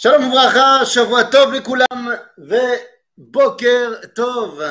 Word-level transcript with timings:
Shalom 0.00 0.28
Uvracha, 0.30 0.84
Shavua 0.84 1.24
Tov 1.24 1.52
Lekulam, 1.52 2.20
Ve 2.36 2.78
Boker 3.16 4.12
Tov. 4.14 4.62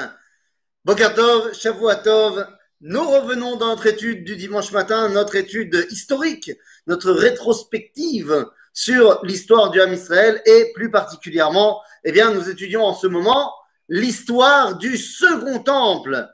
Boker 0.85 1.13
Tov, 1.15 1.53
Shavua 1.53 1.97
Tov. 1.97 2.47
Nous 2.79 3.05
revenons 3.09 3.57
dans 3.57 3.67
notre 3.67 3.87
étude 3.87 4.23
du 4.23 4.37
dimanche 4.37 4.71
matin, 4.71 5.09
notre 5.09 5.35
étude 5.35 5.85
historique, 5.91 6.53
notre 6.85 7.11
rétrospective 7.11 8.45
sur 8.71 9.19
l'histoire 9.25 9.69
du 9.69 9.81
Ham 9.81 9.91
Israël 9.91 10.41
et 10.45 10.71
plus 10.73 10.89
particulièrement, 10.89 11.81
eh 12.05 12.13
bien, 12.13 12.31
nous 12.31 12.49
étudions 12.49 12.85
en 12.85 12.93
ce 12.93 13.07
moment 13.07 13.53
l'histoire 13.89 14.77
du 14.77 14.97
second 14.97 15.59
temple, 15.59 16.25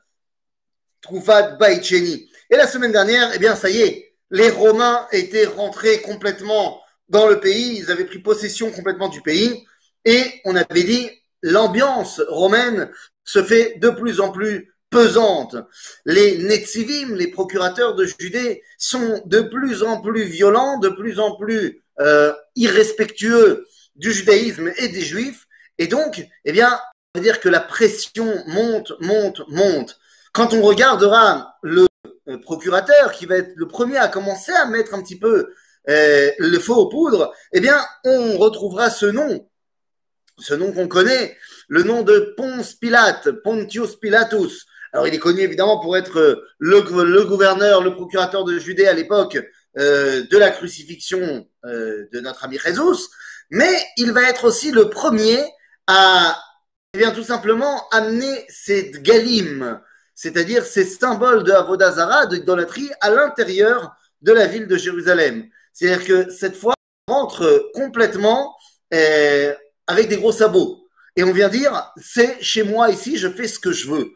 Troufat 1.01 1.53
Baïcheni. 1.53 2.29
Et 2.51 2.57
la 2.57 2.67
semaine 2.67 2.91
dernière, 2.91 3.31
eh 3.33 3.39
bien, 3.39 3.55
ça 3.55 3.71
y 3.71 3.81
est, 3.81 4.13
les 4.29 4.51
Romains 4.51 5.07
étaient 5.11 5.47
rentrés 5.47 5.99
complètement 6.01 6.82
dans 7.13 7.27
le 7.27 7.39
pays, 7.39 7.77
ils 7.77 7.91
avaient 7.91 8.05
pris 8.05 8.19
possession 8.19 8.71
complètement 8.71 9.07
du 9.07 9.21
pays, 9.21 9.65
et 10.03 10.41
on 10.45 10.55
avait 10.55 10.83
dit, 10.83 11.09
l'ambiance 11.43 12.19
romaine 12.27 12.89
se 13.23 13.41
fait 13.41 13.77
de 13.79 13.89
plus 13.89 14.19
en 14.19 14.31
plus 14.31 14.73
pesante. 14.89 15.55
Les 16.05 16.39
Netzivim, 16.39 17.15
les 17.15 17.27
procurateurs 17.27 17.95
de 17.95 18.05
Judée, 18.05 18.63
sont 18.77 19.21
de 19.25 19.41
plus 19.41 19.83
en 19.83 20.01
plus 20.01 20.23
violents, 20.23 20.79
de 20.79 20.89
plus 20.89 21.19
en 21.19 21.35
plus 21.37 21.83
euh, 21.99 22.33
irrespectueux 22.55 23.67
du 23.95 24.11
judaïsme 24.11 24.71
et 24.77 24.87
des 24.87 25.01
juifs, 25.01 25.45
et 25.77 25.87
donc, 25.87 26.25
eh 26.45 26.51
bien, 26.51 26.79
on 27.13 27.19
va 27.19 27.23
dire 27.23 27.39
que 27.39 27.49
la 27.49 27.59
pression 27.59 28.43
monte, 28.47 28.93
monte, 28.99 29.41
monte. 29.49 29.99
Quand 30.33 30.53
on 30.53 30.63
regardera 30.63 31.57
le 31.61 31.85
euh, 32.27 32.37
procurateur 32.39 33.11
qui 33.11 33.27
va 33.27 33.35
être 33.37 33.53
le 33.55 33.67
premier 33.67 33.97
à 33.97 34.07
commencer 34.07 34.51
à 34.51 34.65
mettre 34.65 34.95
un 34.95 35.01
petit 35.03 35.19
peu 35.19 35.53
le 35.87 36.59
feu 36.59 36.73
aux 36.73 36.89
poudres, 36.89 37.33
eh 37.51 37.59
bien, 37.59 37.79
on 38.05 38.37
retrouvera 38.37 38.89
ce 38.89 39.05
nom, 39.05 39.47
ce 40.39 40.53
nom 40.53 40.71
qu'on 40.71 40.87
connaît, 40.87 41.37
le 41.67 41.83
nom 41.83 42.01
de 42.01 42.33
Ponce 42.37 42.73
Pilate, 42.73 43.31
Pontius 43.43 43.95
Pilatus. 43.95 44.65
Alors, 44.91 45.07
il 45.07 45.13
est 45.13 45.19
connu 45.19 45.41
évidemment 45.41 45.79
pour 45.79 45.97
être 45.97 46.45
le, 46.59 46.79
le 46.79 47.23
gouverneur, 47.25 47.81
le 47.81 47.95
procurateur 47.95 48.43
de 48.43 48.59
Judée 48.59 48.85
à 48.85 48.93
l'époque 48.93 49.39
euh, 49.79 50.23
de 50.29 50.37
la 50.37 50.51
crucifixion 50.51 51.47
euh, 51.65 52.05
de 52.13 52.19
notre 52.19 52.43
ami 52.43 52.59
Jésus, 52.59 53.09
mais 53.49 53.73
il 53.97 54.11
va 54.11 54.29
être 54.29 54.45
aussi 54.45 54.71
le 54.71 54.87
premier 54.91 55.43
à, 55.87 56.39
eh 56.93 56.99
bien, 56.99 57.09
tout 57.09 57.23
simplement 57.23 57.89
amener 57.89 58.45
cette 58.49 59.01
galim, 59.01 59.81
c'est-à-dire 60.13 60.63
ces 60.63 60.85
symboles 60.85 61.43
de 61.43 61.51
Avodazara, 61.51 62.27
d'idolâtrie, 62.27 62.91
à 63.01 63.09
l'intérieur 63.09 63.95
de 64.21 64.31
la 64.31 64.45
ville 64.45 64.67
de 64.67 64.77
Jérusalem. 64.77 65.49
C'est-à-dire 65.73 66.05
que 66.05 66.31
cette 66.31 66.55
fois, 66.55 66.73
on 67.07 67.13
rentre 67.13 67.71
complètement 67.73 68.55
euh, 68.93 69.53
avec 69.87 70.07
des 70.07 70.17
gros 70.17 70.31
sabots. 70.31 70.87
Et 71.15 71.23
on 71.23 71.33
vient 71.33 71.49
dire, 71.49 71.91
c'est 71.97 72.41
chez 72.41 72.63
moi 72.63 72.89
ici, 72.89 73.17
je 73.17 73.27
fais 73.27 73.47
ce 73.47 73.59
que 73.59 73.71
je 73.71 73.89
veux. 73.89 74.11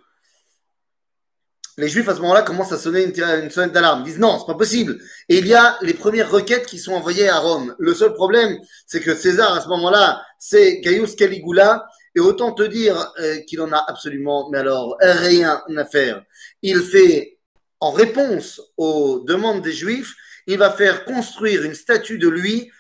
Les 1.80 1.90
Juifs 1.90 2.10
à 2.10 2.16
ce 2.16 2.22
moment-là 2.22 2.42
commencent 2.42 2.72
à 2.72 2.78
sonner 2.78 3.04
une, 3.04 3.52
sonnette 3.52 3.72
d'alarme. 3.72 4.02
Ils 4.02 4.06
disent 4.06 4.20
non, 4.20 4.40
c'est 4.40 4.52
pas 4.52 4.58
possible. 4.58 5.00
Et 5.30 5.38
il 5.38 5.46
y 5.46 5.54
a 5.54 5.78
les 5.82 5.94
premières 5.94 6.32
requêtes 6.32 6.66
qui 6.66 6.80
sont 6.80 6.94
envoyées 6.94 7.30
à 7.30 7.38
Rome. 7.38 7.76
Le 7.78 7.94
seul 7.94 8.14
problème, 8.14 8.58
c'est 8.88 9.00
que 9.00 9.14
César 9.14 9.54
à 9.54 9.62
ce 9.62 9.68
moment-là, 9.68 10.24
c'est 10.40 10.80
Gaius 10.80 11.16
Caligula. 11.16 11.86
Et 12.16 12.20
autant 12.20 12.52
te 12.52 12.64
dire 12.64 13.14
euh, 13.20 13.38
qu'il 13.42 13.62
en 13.62 13.72
a 13.72 13.86
absolument, 13.88 14.50
mais 14.50 14.58
alors 14.58 14.98
rien 15.00 15.62
à 15.78 15.86
faire. 15.86 16.24
Il 16.64 16.82
fait, 16.82 17.38
en 17.80 17.92
réponse 17.92 18.60
aux 18.76 19.20
demandes 19.20 19.62
des 19.62 19.72
Juifs, 19.72 20.16
il 20.48 20.58
va 20.58 20.72
faire 20.72 21.06
construire 21.06 21.64
une 21.64 21.76
statue 21.76 22.18
de 22.18 22.30
lui 22.30 22.72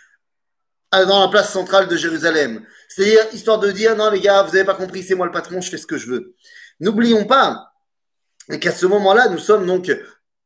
dans 0.92 1.22
la 1.22 1.28
place 1.28 1.52
centrale 1.52 1.88
de 1.88 1.98
Jérusalem. 1.98 2.66
C'est-à-dire, 2.88 3.28
histoire 3.34 3.60
de 3.60 3.70
dire, 3.72 3.96
non 3.96 4.10
les 4.10 4.22
gars, 4.22 4.44
vous 4.44 4.54
n'avez 4.54 4.66
pas 4.66 4.74
compris, 4.74 5.04
c'est 5.04 5.16
moi 5.16 5.26
le 5.26 5.32
patron, 5.32 5.62
je 5.62 5.70
fais 5.70 5.78
ce 5.78 5.86
que 5.86 5.98
je 5.98 6.08
veux. 6.08 6.36
N'oublions 6.80 7.26
pas 7.26 7.74
qu'à 8.62 8.72
ce 8.72 8.86
moment-là, 8.86 9.28
nous 9.30 9.38
sommes 9.38 9.66
donc, 9.66 9.92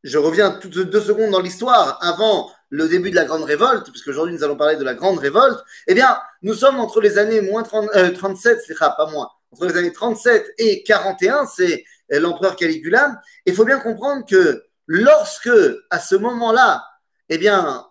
je 0.04 0.18
reviens 0.18 0.52
toutes 0.52 0.80
deux 0.80 1.02
secondes 1.02 1.32
dans 1.32 1.42
l'histoire, 1.42 2.00
avant 2.02 2.52
le 2.70 2.88
début 2.88 3.12
de 3.12 3.16
la 3.16 3.26
Grande 3.26 3.44
Révolte, 3.44 3.92
puisque 3.92 4.08
aujourd'hui 4.08 4.34
nous 4.34 4.44
allons 4.44 4.56
parler 4.56 4.78
de 4.78 4.84
la 4.84 4.96
Grande 4.96 5.20
Révolte, 5.20 5.64
eh 5.88 5.94
bien, 5.94 6.18
nous 6.42 6.56
sommes 6.56 6.80
entre 6.80 7.02
les 7.02 7.18
années 7.18 7.42
moins 7.42 7.64
30, 7.64 7.90
euh, 7.96 8.12
37, 8.12 8.62
c'est 8.66 8.78
pas 8.78 9.08
moins, 9.12 9.30
entre 9.52 9.68
les 9.68 9.78
années 9.78 9.92
37 9.92 10.54
et 10.58 10.82
41, 10.84 11.46
c'est 11.46 11.84
l'empereur 12.10 12.56
Caligula. 12.56 13.22
Il 13.46 13.54
faut 13.54 13.66
bien 13.66 13.80
comprendre 13.80 14.26
que 14.26 14.64
lorsque, 14.88 15.52
à 15.90 16.00
ce 16.00 16.16
moment-là, 16.16 16.84
eh 17.32 17.38
bien, 17.38 17.88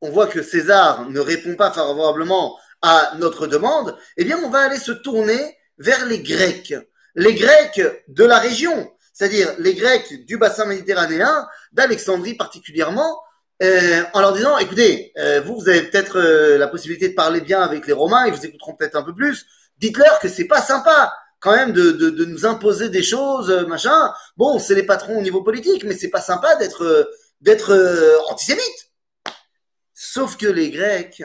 on 0.00 0.10
voit 0.10 0.26
que 0.26 0.42
César 0.42 1.08
ne 1.10 1.20
répond 1.20 1.54
pas 1.54 1.70
favorablement 1.70 2.58
à 2.80 3.12
notre 3.18 3.46
demande, 3.46 3.94
eh 4.16 4.24
bien, 4.24 4.38
on 4.42 4.48
va 4.48 4.60
aller 4.60 4.78
se 4.78 4.90
tourner 4.90 5.56
vers 5.76 6.06
les 6.06 6.20
Grecs. 6.20 6.74
Les 7.14 7.34
Grecs 7.34 7.82
de 8.08 8.24
la 8.24 8.38
région, 8.38 8.90
c'est-à-dire 9.12 9.54
les 9.58 9.74
Grecs 9.74 10.24
du 10.24 10.38
bassin 10.38 10.64
méditerranéen, 10.64 11.46
d'Alexandrie 11.72 12.34
particulièrement, 12.34 13.20
euh, 13.62 14.02
en 14.14 14.20
leur 14.20 14.32
disant, 14.32 14.56
écoutez, 14.56 15.12
euh, 15.18 15.42
vous, 15.42 15.60
vous 15.60 15.68
avez 15.68 15.82
peut-être 15.82 16.18
euh, 16.18 16.56
la 16.56 16.66
possibilité 16.66 17.10
de 17.10 17.14
parler 17.14 17.42
bien 17.42 17.60
avec 17.60 17.86
les 17.86 17.92
Romains, 17.92 18.26
ils 18.26 18.32
vous 18.32 18.46
écouteront 18.46 18.74
peut-être 18.74 18.96
un 18.96 19.02
peu 19.02 19.14
plus, 19.14 19.44
dites-leur 19.78 20.18
que 20.20 20.28
c'est 20.28 20.46
pas 20.46 20.62
sympa 20.62 21.12
quand 21.38 21.54
même 21.54 21.72
de, 21.72 21.90
de, 21.92 22.08
de, 22.08 22.24
nous 22.24 22.46
imposer 22.46 22.88
des 22.88 23.02
choses, 23.02 23.50
machin. 23.68 24.14
Bon, 24.38 24.58
c'est 24.58 24.74
les 24.74 24.82
patrons 24.82 25.18
au 25.18 25.20
niveau 25.20 25.42
politique, 25.42 25.84
mais 25.84 25.94
c'est 25.94 26.08
pas 26.08 26.22
sympa 26.22 26.56
d'être 26.56 27.06
d'être 27.40 27.72
euh, 27.72 28.16
antisémite. 28.28 28.92
Sauf 29.92 30.36
que 30.36 30.46
les 30.46 30.70
Grecs, 30.70 31.22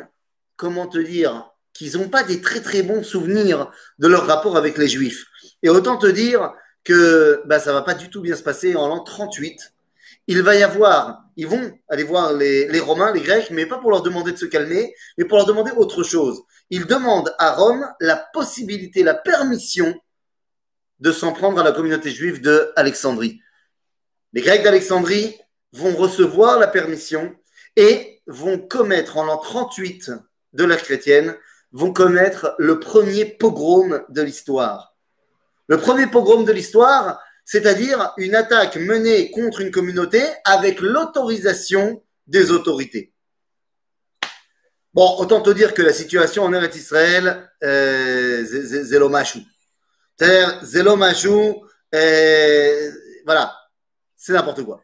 comment 0.55 0.87
te 0.87 0.97
dire, 0.97 1.49
qu'ils 1.73 1.97
n'ont 1.97 2.09
pas 2.09 2.23
des 2.23 2.41
très 2.41 2.61
très 2.61 2.83
bons 2.83 3.03
souvenirs 3.03 3.71
de 3.99 4.07
leur 4.07 4.27
rapport 4.27 4.57
avec 4.57 4.77
les 4.77 4.87
Juifs. 4.87 5.25
Et 5.63 5.69
autant 5.69 5.97
te 5.97 6.07
dire 6.07 6.51
que 6.83 7.41
bah, 7.45 7.59
ça 7.59 7.73
va 7.73 7.81
pas 7.81 7.93
du 7.93 8.09
tout 8.09 8.21
bien 8.21 8.35
se 8.35 8.43
passer 8.43 8.75
en 8.75 8.87
l'an 8.87 9.03
38. 9.03 9.73
Il 10.27 10.41
va 10.41 10.55
y 10.55 10.63
avoir, 10.63 11.23
ils 11.37 11.47
vont 11.47 11.71
aller 11.87 12.03
voir 12.03 12.33
les, 12.33 12.67
les 12.67 12.79
Romains, 12.79 13.13
les 13.13 13.21
Grecs, 13.21 13.49
mais 13.51 13.65
pas 13.65 13.77
pour 13.77 13.91
leur 13.91 14.01
demander 14.01 14.31
de 14.31 14.37
se 14.37 14.45
calmer, 14.45 14.93
mais 15.17 15.25
pour 15.25 15.37
leur 15.37 15.45
demander 15.45 15.71
autre 15.71 16.03
chose. 16.03 16.41
Ils 16.69 16.85
demandent 16.85 17.33
à 17.39 17.53
Rome 17.53 17.87
la 17.99 18.15
possibilité, 18.15 19.01
la 19.03 19.15
permission 19.15 19.95
de 20.99 21.11
s'en 21.11 21.31
prendre 21.31 21.59
à 21.59 21.63
la 21.63 21.71
communauté 21.71 22.11
juive 22.11 22.41
de 22.41 22.71
Alexandrie. 22.75 23.41
Les 24.33 24.41
Grecs 24.41 24.63
d'Alexandrie 24.63 25.35
vont 25.73 25.95
recevoir 25.95 26.59
la 26.59 26.67
permission 26.67 27.35
et 27.75 28.21
vont 28.27 28.57
commettre 28.57 29.17
en 29.17 29.25
l'an 29.25 29.37
38 29.37 30.11
de 30.53 30.63
l'ère 30.63 30.81
chrétienne, 30.81 31.35
vont 31.71 31.93
commettre 31.93 32.55
le 32.57 32.79
premier 32.79 33.25
pogrom 33.25 34.03
de 34.09 34.21
l'histoire. 34.21 34.95
Le 35.67 35.77
premier 35.77 36.07
pogrom 36.07 36.45
de 36.45 36.51
l'histoire, 36.51 37.21
c'est-à-dire 37.45 38.13
une 38.17 38.35
attaque 38.35 38.75
menée 38.77 39.31
contre 39.31 39.61
une 39.61 39.71
communauté 39.71 40.21
avec 40.45 40.81
l'autorisation 40.81 42.03
des 42.27 42.51
autorités. 42.51 43.13
Bon, 44.93 45.17
autant 45.19 45.41
te 45.41 45.51
dire 45.51 45.75
que 45.75 45.83
la 45.83 45.93
situation 45.93 46.43
en 46.43 46.53
Eretz 46.53 46.75
Israël, 46.75 47.49
euh. 47.63 48.43
C'est-à-dire, 50.17 50.59
euh, 51.95 52.91
voilà, 53.25 53.55
c'est 54.15 54.33
n'importe 54.33 54.63
quoi 54.63 54.83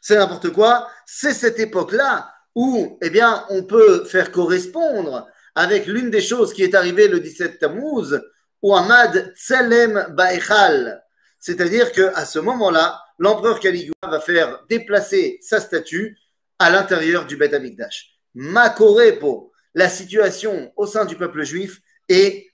c'est 0.00 0.16
n'importe 0.16 0.50
quoi. 0.50 0.88
C'est 1.06 1.34
cette 1.34 1.58
époque-là 1.58 2.30
où, 2.54 2.98
eh 3.02 3.10
bien, 3.10 3.44
on 3.50 3.64
peut 3.64 4.04
faire 4.04 4.32
correspondre 4.32 5.26
avec 5.54 5.86
l'une 5.86 6.10
des 6.10 6.20
choses 6.20 6.52
qui 6.52 6.62
est 6.62 6.74
arrivée 6.74 7.08
le 7.08 7.20
17 7.20 7.58
Tammuz, 7.58 8.20
ou 8.62 8.74
Ahmad 8.74 9.32
Tselem 9.36 10.08
Baechal. 10.10 11.02
C'est-à-dire 11.38 11.92
qu'à 11.92 12.24
ce 12.24 12.38
moment-là, 12.38 13.00
l'empereur 13.18 13.60
Caligula 13.60 13.94
va 14.02 14.20
faire 14.20 14.64
déplacer 14.68 15.38
sa 15.42 15.60
statue 15.60 16.18
à 16.58 16.70
l'intérieur 16.70 17.26
du 17.26 17.36
Beth 17.36 17.54
Amikdash. 17.54 18.16
Makorepo, 18.34 19.52
la 19.74 19.88
situation 19.88 20.72
au 20.76 20.86
sein 20.86 21.04
du 21.04 21.16
peuple 21.16 21.42
juif 21.44 21.80
est 22.08 22.46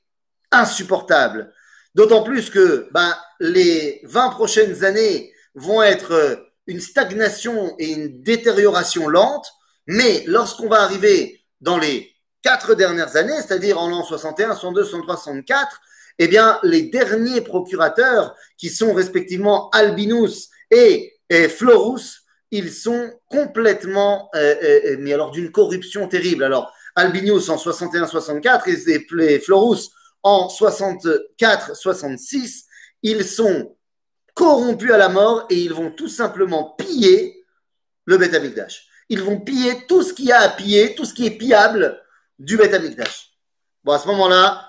insupportable. 0.50 1.53
D'autant 1.94 2.23
plus 2.23 2.50
que 2.50 2.89
ben, 2.93 3.17
les 3.41 4.00
20 4.05 4.31
prochaines 4.31 4.85
années 4.85 5.33
vont 5.55 5.83
être 5.83 6.52
une 6.67 6.81
stagnation 6.81 7.75
et 7.79 7.93
une 7.93 8.23
détérioration 8.23 9.09
lente, 9.09 9.47
mais 9.87 10.25
lorsqu'on 10.26 10.69
va 10.69 10.82
arriver 10.82 11.41
dans 11.61 11.79
les 11.79 12.12
quatre 12.43 12.75
dernières 12.75 13.17
années, 13.17 13.37
c'est-à-dire 13.37 13.79
en 13.79 13.88
l'an 13.88 14.05
61, 14.05 14.55
62, 14.55 14.85
63, 14.85 15.17
64, 15.17 15.81
eh 16.19 16.29
bien, 16.29 16.59
les 16.62 16.82
derniers 16.82 17.41
procurateurs, 17.41 18.37
qui 18.59 18.69
sont 18.69 18.93
respectivement 18.93 19.70
Albinus 19.70 20.50
et, 20.70 21.09
Florus, 21.49 22.26
ils 22.50 22.70
sont 22.70 23.11
complètement, 23.29 24.29
euh, 24.35 24.55
euh, 24.62 24.81
euh, 24.85 24.97
mais 25.00 25.15
alors 25.15 25.31
d'une 25.31 25.50
corruption 25.50 26.06
terrible. 26.06 26.44
Alors, 26.44 26.70
Albinus 26.94 27.49
en 27.49 27.56
61-64 27.56 29.23
et 29.23 29.41
Florus 29.41 29.93
en 30.23 30.49
64-66, 30.49 32.65
ils 33.03 33.25
sont 33.25 33.75
corrompus 34.34 34.93
à 34.93 34.99
la 34.99 35.08
mort 35.08 35.46
et 35.50 35.56
ils 35.56 35.73
vont 35.73 35.90
tout 35.90 36.08
simplement 36.08 36.75
piller 36.79 37.44
le 38.05 38.17
Beth 38.19 38.34
Amikdash. 38.34 38.87
Ils 39.08 39.23
vont 39.23 39.40
piller 39.40 39.87
tout 39.87 40.02
ce 40.02 40.12
qu'il 40.12 40.26
y 40.26 40.32
a 40.32 40.40
à 40.40 40.49
piller, 40.49 40.94
tout 40.94 41.05
ce 41.05 41.14
qui 41.14 41.26
est 41.26 41.32
pillable 41.32 42.00
du 42.38 42.56
Beth 42.56 42.73
Amikdash. 42.73 43.31
Bon, 43.84 43.93
à 43.93 43.99
ce 43.99 44.06
moment-là, 44.08 44.69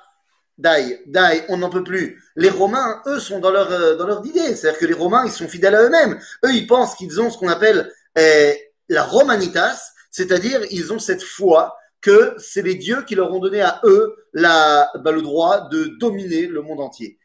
Dai, 0.57 1.01
Dai, 1.07 1.44
on 1.50 1.57
n'en 1.57 1.69
peut 1.69 1.83
plus. 1.83 2.21
Les 2.36 2.50
Romains, 2.50 3.01
eux, 3.07 3.19
sont 3.19 3.39
dans 3.39 3.51
leur, 3.51 3.71
euh, 3.71 3.95
dans 3.95 4.24
idée. 4.24 4.56
C'est-à-dire 4.56 4.80
que 4.80 4.86
les 4.86 4.94
Romains, 4.94 5.25
ils 5.25 5.31
sont 5.31 5.48
fidèles 5.48 5.75
à 5.75 5.83
eux-mêmes. 5.83 6.19
Eux, 6.45 6.54
ils 6.54 6.68
pensent 6.68 6.95
qu'ils 6.95 7.19
ont 7.21 7.30
ce 7.30 7.38
qu'on 7.38 7.50
appelle 7.50 7.92
euh, 8.18 8.54
la 8.89 9.04
Romanitas, 9.04 9.92
c'est-à-dire 10.12 10.62
ils 10.69 10.94
ont 10.94 11.00
cette 11.00 11.24
foi 11.24 11.75
que 12.01 12.36
c'est 12.38 12.62
les 12.62 12.75
dieux 12.75 13.04
qui 13.04 13.15
leur 13.15 13.33
ont 13.33 13.39
donné 13.39 13.62
à 13.62 13.80
eux 13.86 14.15
la, 14.33 14.92
bah, 14.95 15.12
le 15.12 15.21
droit 15.21 15.69
de 15.69 15.86
dominer 16.00 16.48
le 16.48 16.62
monde 16.62 16.81
entier. 16.81 17.18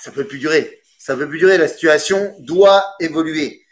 Ça 0.00 0.12
peut 0.12 0.24
plus 0.24 0.38
durer. 0.38 0.82
Ça 0.98 1.16
peut 1.16 1.28
plus 1.28 1.38
durer. 1.38 1.56
La 1.56 1.68
situation 1.68 2.34
doit 2.40 2.84
évoluer. 3.00 3.64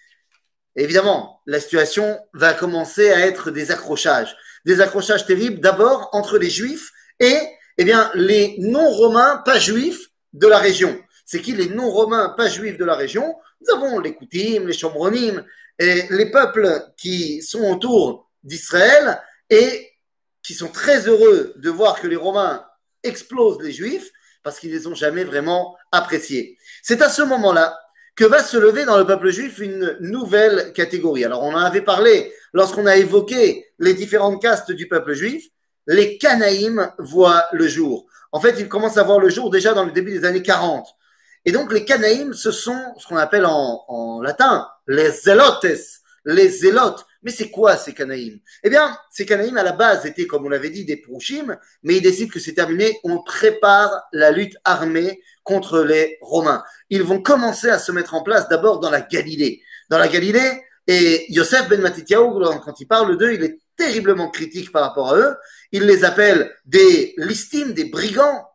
Évidemment, 0.77 1.43
la 1.47 1.61
situation 1.61 2.19
va 2.33 2.55
commencer 2.55 3.11
à 3.11 3.27
être 3.27 3.51
des 3.51 3.71
accrochages. 3.71 4.37
Des 4.65 4.81
accrochages 4.81 5.27
terribles, 5.27 5.61
d'abord 5.61 6.09
entre 6.13 6.39
les 6.39 6.51
Juifs 6.51 6.93
et 7.21 7.39
eh 7.79 7.85
bien, 7.85 8.11
les 8.15 8.57
non-romains 8.59 9.43
pas 9.45 9.59
juifs 9.59 10.09
de 10.33 10.47
la 10.47 10.59
région. 10.59 10.99
C'est 11.25 11.41
qui 11.41 11.53
les 11.53 11.69
non-romains 11.69 12.31
pas 12.31 12.49
juifs 12.49 12.79
de 12.79 12.85
la 12.85 12.95
région? 12.95 13.37
Nous 13.61 13.75
avons 13.75 13.99
les 13.99 14.15
Koutim, 14.15 14.67
les 14.67 14.73
Shomronim, 14.73 15.45
et 15.79 16.05
les 16.11 16.31
peuples 16.31 16.93
qui 16.97 17.43
sont 17.43 17.71
autour 17.71 18.31
d'Israël 18.43 19.21
et 19.51 19.93
qui 20.43 20.55
sont 20.55 20.69
très 20.69 21.07
heureux 21.07 21.53
de 21.57 21.71
voir 21.71 22.01
que 22.01 22.07
les 22.07 22.17
Romains 22.17 22.65
explosent 23.03 23.61
les 23.61 23.73
Juifs 23.73 24.11
parce 24.47 24.61
qu'ils 24.61 24.71
ne 24.71 24.77
les 24.77 24.87
ont 24.87 24.95
jamais 24.95 25.25
vraiment 25.25 25.77
appréciés. 25.91 26.57
C'est 26.81 27.03
à 27.03 27.09
ce 27.09 27.23
moment-là 27.23 27.77
que 28.15 28.25
va 28.25 28.45
se 28.45 28.57
lever 28.57 28.85
dans 28.85 28.97
le 28.97 29.05
peuple 29.05 29.31
juif 29.31 29.59
une 29.59 29.97
nouvelle 29.99 30.73
catégorie. 30.73 31.25
Alors 31.25 31.43
on 31.43 31.53
en 31.53 31.59
avait 31.59 31.81
parlé 31.81 32.33
lorsqu'on 32.53 32.87
a 32.87 32.97
évoqué 32.97 33.67
les 33.81 33.93
différentes 33.93 34.41
castes 34.41 34.71
du 34.71 34.87
peuple 34.87 35.15
juif. 35.15 35.49
Les 35.89 36.17
Canaïm 36.17 36.93
voient 37.01 37.47
le 37.53 37.67
jour. 37.67 38.07
En 38.31 38.39
fait, 38.39 38.55
ils 38.61 38.69
commencent 38.69 38.99
à 38.99 39.03
voir 39.03 39.19
le 39.19 39.31
jour 39.31 39.51
déjà 39.51 39.75
dans 39.75 39.85
le 39.85 39.91
début 39.91 40.13
des 40.13 40.25
années 40.25 40.43
40. 40.43 40.87
Et 41.45 41.51
donc 41.51 41.73
les 41.73 41.85
Canaïm, 41.85 42.33
ce 42.33 42.53
sont 42.53 42.81
ce 42.99 43.07
qu'on 43.09 43.17
appelle 43.17 43.47
en, 43.47 43.85
en 43.89 44.23
latin 44.23 44.69
les 44.87 45.11
zélotes, 45.11 45.67
les 46.25 46.49
zélotes. 46.49 47.05
Mais 47.23 47.31
c'est 47.31 47.51
quoi 47.51 47.77
ces 47.77 47.93
Canaïm 47.93 48.39
Eh 48.63 48.71
bien, 48.71 48.97
ces 49.11 49.27
Canaïm 49.27 49.57
à 49.57 49.63
la 49.63 49.73
base 49.73 50.07
étaient, 50.07 50.27
comme 50.27 50.47
on 50.47 50.49
l'avait 50.49 50.71
dit, 50.71 50.85
des 50.85 50.97
Prouchim, 50.97 51.57
mais 51.83 51.97
ils 51.97 52.03
décident 52.03 52.31
que 52.31 52.41
c'est 52.41 52.55
terminé, 52.55 52.99
on 53.05 53.23
prépare 53.23 54.03
la 54.13 54.31
lutte 54.31 54.57
armée 54.65 55.21
contre 55.43 55.81
les 55.81 56.19
Romains. 56.21 56.63
Ils 56.91 57.03
vont 57.03 57.21
commencer 57.21 57.69
à 57.69 57.79
se 57.79 57.93
mettre 57.93 58.15
en 58.15 58.23
place 58.23 58.49
d'abord 58.49 58.81
dans 58.81 58.91
la 58.91 59.01
Galilée. 59.01 59.63
Dans 59.89 59.99
la 59.99 60.09
Galilée, 60.09 60.63
et 60.87 61.27
Yosef 61.33 61.69
ben 61.69 61.81
Matityahu, 61.81 62.33
quand 62.65 62.81
il 62.81 62.87
parle 62.87 63.17
d'eux, 63.19 63.35
il 63.35 63.43
est 63.43 63.59
terriblement 63.77 64.31
critique 64.31 64.71
par 64.73 64.83
rapport 64.83 65.13
à 65.13 65.19
eux. 65.19 65.37
Il 65.73 65.85
les 65.85 66.05
appelle 66.05 66.55
des 66.65 67.15
listines, 67.17 67.73
des 67.73 67.87
brigands. 67.87 68.47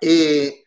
Et, 0.00 0.64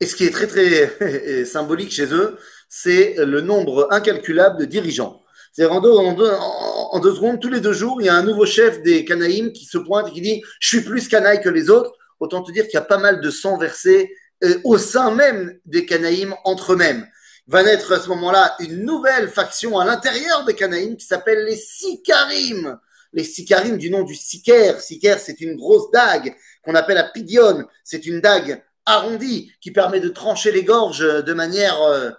et 0.00 0.06
ce 0.06 0.16
qui 0.16 0.24
est 0.24 0.30
très 0.30 0.46
très 0.46 1.44
symbolique 1.44 1.92
chez 1.92 2.12
eux, 2.12 2.38
c'est 2.68 3.14
le 3.18 3.40
nombre 3.40 3.88
incalculable 3.90 4.58
de 4.58 4.64
dirigeants. 4.64 5.23
C'est 5.56 5.66
en 5.66 5.80
deux, 5.80 5.92
en, 5.92 6.98
deux, 6.98 7.14
secondes, 7.14 7.40
tous 7.40 7.48
les 7.48 7.60
deux 7.60 7.72
jours, 7.72 8.02
il 8.02 8.06
y 8.06 8.08
a 8.08 8.14
un 8.16 8.24
nouveau 8.24 8.44
chef 8.44 8.82
des 8.82 9.04
Canaïm 9.04 9.52
qui 9.52 9.64
se 9.66 9.78
pointe 9.78 10.08
et 10.08 10.10
qui 10.10 10.20
dit 10.20 10.42
Je 10.58 10.66
suis 10.66 10.80
plus 10.80 11.06
canaille 11.06 11.40
que 11.40 11.48
les 11.48 11.70
autres. 11.70 11.92
Autant 12.18 12.42
te 12.42 12.50
dire 12.50 12.64
qu'il 12.64 12.74
y 12.74 12.78
a 12.78 12.80
pas 12.82 12.98
mal 12.98 13.20
de 13.20 13.30
sang 13.30 13.56
versé 13.56 14.12
euh, 14.42 14.58
au 14.64 14.78
sein 14.78 15.14
même 15.14 15.56
des 15.64 15.86
Canaïm 15.86 16.34
entre 16.42 16.72
eux-mêmes. 16.72 17.06
Va 17.46 17.62
naître 17.62 17.92
à 17.92 18.00
ce 18.00 18.08
moment-là 18.08 18.56
une 18.58 18.84
nouvelle 18.84 19.28
faction 19.28 19.78
à 19.78 19.84
l'intérieur 19.84 20.44
des 20.44 20.54
Canaïm 20.54 20.96
qui 20.96 21.06
s'appelle 21.06 21.44
les 21.44 21.56
Sikarim. 21.56 22.76
Les 23.12 23.22
Sikarim 23.22 23.78
du 23.78 23.90
nom 23.90 24.02
du 24.02 24.16
Siker. 24.16 24.80
Siker, 24.80 25.18
c'est 25.20 25.40
une 25.40 25.54
grosse 25.54 25.88
dague 25.92 26.34
qu'on 26.64 26.74
appelle 26.74 26.96
la 26.96 27.04
Pidion. 27.04 27.64
C'est 27.84 28.06
une 28.06 28.20
dague 28.20 28.60
arrondie 28.86 29.52
qui 29.60 29.70
permet 29.70 30.00
de 30.00 30.08
trancher 30.08 30.50
les 30.50 30.64
gorges 30.64 31.22
de 31.22 31.32
manière 31.32 31.80
euh, 31.82 32.10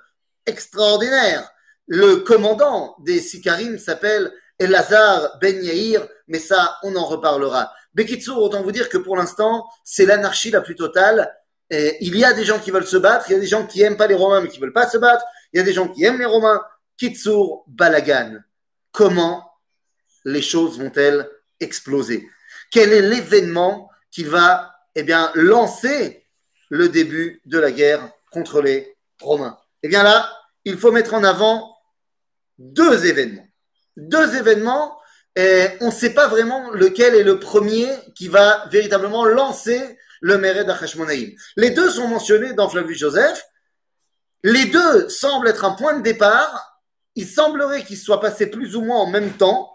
extraordinaire. 0.45 1.51
Le 1.87 2.17
commandant 2.17 2.95
des 2.99 3.19
Sikarim 3.19 3.77
s'appelle 3.77 4.33
Elazar 4.59 5.37
Ben 5.39 5.63
Yair, 5.63 6.07
mais 6.27 6.39
ça, 6.39 6.77
on 6.83 6.95
en 6.95 7.05
reparlera. 7.05 7.71
Bekitsour, 7.93 8.41
autant 8.41 8.63
vous 8.63 8.71
dire 8.71 8.89
que 8.89 8.97
pour 8.97 9.15
l'instant, 9.17 9.67
c'est 9.83 10.05
l'anarchie 10.05 10.51
la 10.51 10.61
plus 10.61 10.75
totale. 10.75 11.31
Il 11.69 12.15
y 12.17 12.23
a 12.25 12.33
des 12.33 12.43
gens 12.43 12.59
qui 12.59 12.71
veulent 12.71 12.87
se 12.87 12.97
battre, 12.97 13.25
il 13.29 13.33
y 13.33 13.35
a 13.35 13.39
des 13.39 13.47
gens 13.47 13.65
qui 13.65 13.81
aiment 13.81 13.97
pas 13.97 14.07
les 14.07 14.15
Romains 14.15 14.41
mais 14.41 14.49
qui 14.49 14.59
veulent 14.59 14.73
pas 14.73 14.87
se 14.87 14.97
battre, 14.97 15.23
il 15.53 15.57
y 15.57 15.59
a 15.61 15.63
des 15.63 15.73
gens 15.73 15.87
qui 15.87 16.03
aiment 16.03 16.19
les 16.19 16.25
Romains. 16.25 16.61
Kitsour, 16.97 17.65
Balagan. 17.67 18.37
Comment 18.91 19.51
les 20.23 20.41
choses 20.41 20.79
vont-elles 20.79 21.29
exploser? 21.59 22.27
Quel 22.71 22.93
est 22.93 23.01
l'événement 23.01 23.89
qui 24.11 24.23
va 24.23 24.73
eh 24.95 25.03
bien, 25.03 25.31
lancer 25.35 26.25
le 26.69 26.89
début 26.89 27.41
de 27.45 27.59
la 27.59 27.71
guerre 27.71 28.09
contre 28.31 28.61
les 28.61 28.95
Romains? 29.21 29.57
Eh 29.83 29.87
bien 29.87 30.03
là, 30.03 30.31
il 30.63 30.77
faut 30.77 30.91
mettre 30.91 31.13
en 31.13 31.23
avant 31.23 31.74
deux 32.57 33.05
événements. 33.05 33.47
Deux 33.97 34.35
événements, 34.35 34.99
on 35.37 35.87
ne 35.87 35.91
sait 35.91 36.13
pas 36.13 36.27
vraiment 36.27 36.71
lequel 36.71 37.15
est 37.15 37.23
le 37.23 37.39
premier 37.39 37.87
qui 38.15 38.27
va 38.27 38.67
véritablement 38.69 39.25
lancer 39.25 39.97
le 40.21 40.37
Méred 40.37 40.67
d'Achashmonaïm. 40.67 41.31
Les 41.57 41.71
deux 41.71 41.89
sont 41.89 42.07
mentionnés 42.07 42.53
dans 42.53 42.69
Flavius 42.69 42.99
Joseph. 42.99 43.45
Les 44.43 44.65
deux 44.65 45.09
semblent 45.09 45.47
être 45.47 45.65
un 45.65 45.71
point 45.71 45.97
de 45.97 46.03
départ. 46.03 46.81
Il 47.15 47.27
semblerait 47.27 47.83
qu'ils 47.83 47.97
soient 47.97 48.21
passés 48.21 48.47
plus 48.47 48.75
ou 48.75 48.81
moins 48.81 48.99
en 48.99 49.07
même 49.07 49.31
temps. 49.31 49.71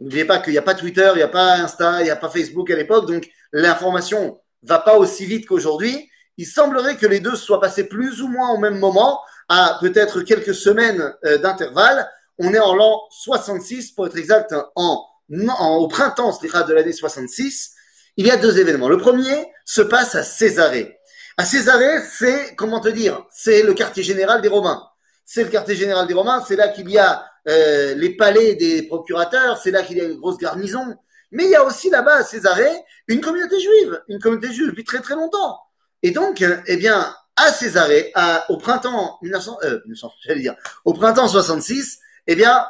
N'oubliez 0.00 0.24
pas 0.24 0.38
qu'il 0.38 0.52
n'y 0.52 0.58
a 0.58 0.62
pas 0.62 0.74
Twitter, 0.74 1.10
il 1.14 1.18
n'y 1.18 1.22
a 1.22 1.28
pas 1.28 1.56
Insta, 1.56 2.00
il 2.00 2.04
n'y 2.04 2.10
a 2.10 2.16
pas 2.16 2.30
Facebook 2.30 2.70
à 2.70 2.76
l'époque, 2.76 3.06
donc 3.06 3.28
l'information 3.52 4.40
va 4.62 4.78
pas 4.78 4.96
aussi 4.96 5.26
vite 5.26 5.46
qu'aujourd'hui. 5.46 6.10
Il 6.38 6.46
semblerait 6.46 6.96
que 6.96 7.06
les 7.06 7.20
deux 7.20 7.36
soient 7.36 7.60
passés 7.60 7.84
plus 7.84 8.22
ou 8.22 8.28
moins 8.28 8.50
au 8.52 8.56
même 8.56 8.78
moment, 8.78 9.20
à 9.50 9.76
peut-être 9.80 10.22
quelques 10.22 10.54
semaines 10.54 11.14
euh, 11.26 11.36
d'intervalle. 11.36 12.10
On 12.42 12.54
est 12.54 12.58
en 12.58 12.74
l'an 12.74 13.02
66, 13.10 13.92
pour 13.92 14.06
être 14.06 14.16
exact, 14.16 14.54
en, 14.74 15.06
au 15.28 15.88
printemps 15.88 16.38
de 16.40 16.72
l'année 16.72 16.92
66. 16.92 17.72
Il 18.16 18.26
y 18.26 18.30
a 18.30 18.38
deux 18.38 18.58
événements. 18.58 18.88
Le 18.88 18.96
premier 18.96 19.46
se 19.66 19.82
passe 19.82 20.14
à 20.14 20.22
Césarée. 20.22 20.98
À 21.36 21.44
Césarée, 21.44 22.00
c'est, 22.10 22.54
comment 22.56 22.80
te 22.80 22.88
dire, 22.88 23.26
c'est 23.30 23.62
le 23.62 23.74
quartier 23.74 24.02
général 24.02 24.40
des 24.40 24.48
Romains. 24.48 24.82
C'est 25.26 25.44
le 25.44 25.50
quartier 25.50 25.76
général 25.76 26.06
des 26.06 26.14
Romains, 26.14 26.42
c'est 26.48 26.56
là 26.56 26.68
qu'il 26.68 26.90
y 26.90 26.96
a 26.96 27.26
euh, 27.46 27.94
les 27.94 28.16
palais 28.16 28.54
des 28.54 28.84
procurateurs, 28.84 29.58
c'est 29.58 29.70
là 29.70 29.82
qu'il 29.82 29.98
y 29.98 30.00
a 30.00 30.04
une 30.04 30.18
grosse 30.18 30.38
garnison. 30.38 30.96
Mais 31.32 31.44
il 31.44 31.50
y 31.50 31.54
a 31.54 31.62
aussi 31.62 31.90
là-bas 31.90 32.14
à 32.14 32.24
Césarée 32.24 32.72
une 33.06 33.20
communauté 33.20 33.60
juive, 33.60 34.02
une 34.08 34.18
communauté 34.18 34.50
juive 34.52 34.68
depuis 34.68 34.84
très 34.84 35.00
très 35.00 35.14
longtemps. 35.14 35.58
Et 36.02 36.10
donc, 36.10 36.42
eh 36.66 36.76
bien, 36.78 37.14
à 37.36 37.52
Césarée, 37.52 38.12
au 38.48 38.56
printemps 38.56 39.18
1900, 39.22 39.58
euh, 39.64 39.80
j'allais 40.24 40.40
dire, 40.40 40.56
au 40.86 40.94
printemps 40.94 41.28
66, 41.28 42.00
eh 42.30 42.36
bien, 42.36 42.64